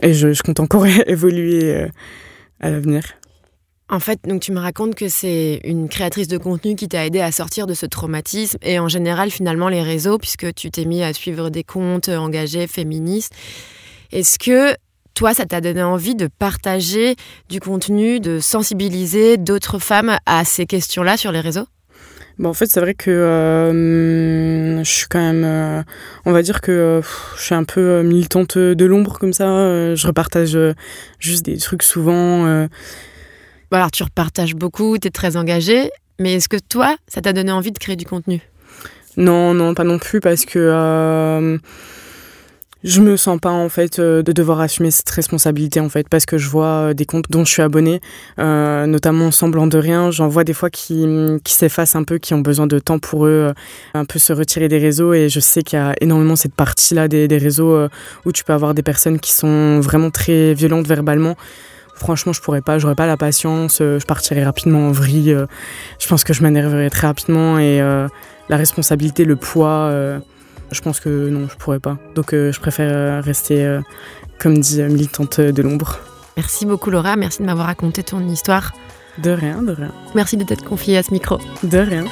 et 0.00 0.14
je 0.14 0.42
compte 0.42 0.60
encore 0.60 0.86
évoluer 1.06 1.88
à 2.62 2.70
l'avenir. 2.70 3.02
En 3.88 4.00
fait, 4.00 4.20
donc 4.24 4.40
tu 4.40 4.52
me 4.52 4.60
racontes 4.60 4.94
que 4.94 5.08
c'est 5.08 5.60
une 5.64 5.88
créatrice 5.88 6.28
de 6.28 6.38
contenu 6.38 6.76
qui 6.76 6.88
t'a 6.88 7.04
aidé 7.04 7.20
à 7.20 7.30
sortir 7.30 7.66
de 7.66 7.74
ce 7.74 7.84
traumatisme 7.84 8.56
et 8.62 8.78
en 8.78 8.88
général 8.88 9.30
finalement 9.30 9.68
les 9.68 9.82
réseaux 9.82 10.16
puisque 10.16 10.54
tu 10.54 10.70
t'es 10.70 10.86
mis 10.86 11.02
à 11.02 11.12
suivre 11.12 11.50
des 11.50 11.62
comptes 11.62 12.08
engagés 12.08 12.66
féministes. 12.66 13.34
Est-ce 14.10 14.38
que 14.38 14.74
toi, 15.14 15.34
ça 15.34 15.44
t'a 15.44 15.60
donné 15.60 15.82
envie 15.82 16.14
de 16.14 16.26
partager 16.26 17.16
du 17.50 17.60
contenu, 17.60 18.18
de 18.18 18.40
sensibiliser 18.40 19.36
d'autres 19.36 19.78
femmes 19.78 20.16
à 20.24 20.44
ces 20.44 20.64
questions-là 20.64 21.18
sur 21.18 21.32
les 21.32 21.40
réseaux? 21.40 21.66
Bon, 22.42 22.48
en 22.48 22.54
fait, 22.54 22.66
c'est 22.66 22.80
vrai 22.80 22.94
que 22.94 23.08
euh, 23.08 24.82
je 24.82 24.90
suis 24.90 25.06
quand 25.06 25.20
même, 25.20 25.44
euh, 25.44 25.80
on 26.24 26.32
va 26.32 26.42
dire 26.42 26.60
que 26.60 26.72
euh, 26.72 27.02
je 27.36 27.40
suis 27.40 27.54
un 27.54 27.62
peu 27.62 28.02
militante 28.02 28.58
de 28.58 28.84
l'ombre 28.84 29.16
comme 29.20 29.32
ça. 29.32 29.94
je 29.94 30.06
repartage 30.08 30.58
juste 31.20 31.44
des 31.44 31.56
trucs 31.58 31.84
souvent. 31.84 32.66
Alors, 33.70 33.92
tu 33.92 34.02
repartages 34.02 34.56
beaucoup, 34.56 34.98
tu 34.98 35.06
es 35.06 35.12
très 35.12 35.36
engagée, 35.36 35.92
mais 36.18 36.34
est-ce 36.34 36.48
que 36.48 36.56
toi, 36.56 36.96
ça 37.06 37.20
t'a 37.20 37.32
donné 37.32 37.52
envie 37.52 37.70
de 37.70 37.78
créer 37.78 37.94
du 37.94 38.06
contenu? 38.06 38.40
Non, 39.16 39.54
non, 39.54 39.72
pas 39.74 39.84
non 39.84 40.00
plus, 40.00 40.18
parce 40.18 40.44
que 40.44 41.60
je 42.84 43.00
me 43.00 43.16
sens 43.16 43.38
pas 43.38 43.50
en 43.50 43.68
fait 43.68 43.98
euh, 43.98 44.22
de 44.22 44.32
devoir 44.32 44.60
assumer 44.60 44.90
cette 44.90 45.08
responsabilité 45.10 45.78
en 45.78 45.88
fait 45.88 46.08
parce 46.08 46.26
que 46.26 46.36
je 46.36 46.48
vois 46.48 46.66
euh, 46.66 46.94
des 46.94 47.04
comptes 47.04 47.30
dont 47.30 47.44
je 47.44 47.52
suis 47.52 47.62
abonnée, 47.62 48.00
euh, 48.38 48.86
notamment 48.86 49.30
semblant 49.30 49.66
de 49.66 49.78
rien, 49.78 50.10
j'en 50.10 50.28
vois 50.28 50.42
des 50.42 50.52
fois 50.52 50.68
qui, 50.68 51.06
qui 51.44 51.54
s'effacent 51.54 51.94
un 51.94 52.02
peu, 52.02 52.18
qui 52.18 52.34
ont 52.34 52.40
besoin 52.40 52.66
de 52.66 52.78
temps 52.78 52.98
pour 52.98 53.26
eux, 53.26 53.52
un 53.94 54.04
peu 54.04 54.18
se 54.18 54.32
retirer 54.32 54.68
des 54.68 54.78
réseaux 54.78 55.14
et 55.14 55.28
je 55.28 55.38
sais 55.38 55.62
qu'il 55.62 55.78
y 55.78 55.82
a 55.82 55.94
énormément 56.00 56.34
cette 56.34 56.54
partie 56.54 56.94
là 56.94 57.06
des, 57.06 57.28
des 57.28 57.38
réseaux 57.38 57.86
où 58.24 58.32
tu 58.32 58.44
peux 58.44 58.52
avoir 58.52 58.74
des 58.74 58.82
personnes 58.82 59.20
qui 59.20 59.32
sont 59.32 59.80
vraiment 59.80 60.10
très 60.10 60.54
violentes 60.54 60.86
verbalement. 60.86 61.36
Franchement, 61.94 62.32
je 62.32 62.40
pourrais 62.40 62.62
pas, 62.62 62.78
j'aurais 62.78 62.96
pas 62.96 63.06
la 63.06 63.16
patience, 63.16 63.78
je 63.78 64.04
partirais 64.04 64.42
rapidement 64.42 64.88
en 64.88 64.92
vrille. 64.92 65.36
Je 66.00 66.08
pense 66.08 66.24
que 66.24 66.32
je 66.32 66.42
m'énerverais 66.42 66.90
très 66.90 67.06
rapidement 67.06 67.58
et 67.58 67.78
la 67.78 68.56
responsabilité, 68.56 69.24
le 69.24 69.36
poids 69.36 70.20
je 70.72 70.80
pense 70.80 71.00
que 71.00 71.28
non, 71.28 71.48
je 71.48 71.56
pourrais 71.56 71.80
pas. 71.80 71.98
Donc 72.14 72.32
euh, 72.32 72.52
je 72.52 72.60
préfère 72.60 72.90
euh, 72.92 73.20
rester, 73.20 73.64
euh, 73.64 73.80
comme 74.40 74.58
dit, 74.58 74.82
militante 74.82 75.40
de 75.40 75.62
l'ombre. 75.62 75.98
Merci 76.36 76.66
beaucoup 76.66 76.90
Laura, 76.90 77.16
merci 77.16 77.40
de 77.40 77.46
m'avoir 77.46 77.66
raconté 77.66 78.02
ton 78.02 78.26
histoire. 78.28 78.72
De 79.18 79.30
rien, 79.30 79.62
de 79.62 79.72
rien. 79.72 79.92
Merci 80.14 80.36
de 80.36 80.44
t'être 80.44 80.64
confiée 80.64 80.96
à 80.96 81.02
ce 81.02 81.12
micro. 81.12 81.38
De 81.62 81.78
rien. 81.78 82.04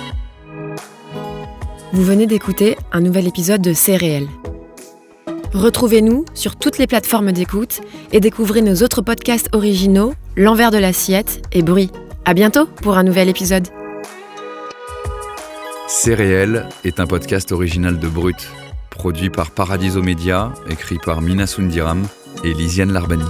Vous 1.92 2.04
venez 2.04 2.26
d'écouter 2.26 2.76
un 2.92 3.00
nouvel 3.00 3.26
épisode 3.26 3.62
de 3.62 3.72
C'est 3.72 3.96
réel. 3.96 4.28
Retrouvez-nous 5.54 6.24
sur 6.34 6.56
toutes 6.56 6.78
les 6.78 6.86
plateformes 6.86 7.32
d'écoute 7.32 7.80
et 8.12 8.20
découvrez 8.20 8.62
nos 8.62 8.76
autres 8.82 9.02
podcasts 9.02 9.48
originaux, 9.52 10.14
L'envers 10.36 10.70
de 10.70 10.78
l'assiette 10.78 11.42
et 11.52 11.62
Bruit. 11.62 11.90
À 12.24 12.34
bientôt 12.34 12.66
pour 12.66 12.96
un 12.96 13.02
nouvel 13.02 13.28
épisode. 13.28 13.66
C'est 15.92 16.14
réel 16.14 16.68
est 16.84 17.00
un 17.00 17.06
podcast 17.08 17.50
original 17.50 17.98
de 17.98 18.06
Brut, 18.06 18.48
produit 18.90 19.28
par 19.28 19.50
Paradiso 19.50 20.00
Media, 20.00 20.54
écrit 20.68 20.98
par 21.04 21.20
Mina 21.20 21.48
Sundiram 21.48 22.06
et 22.44 22.54
Lisiane 22.54 22.92
Larbani. 22.92 23.24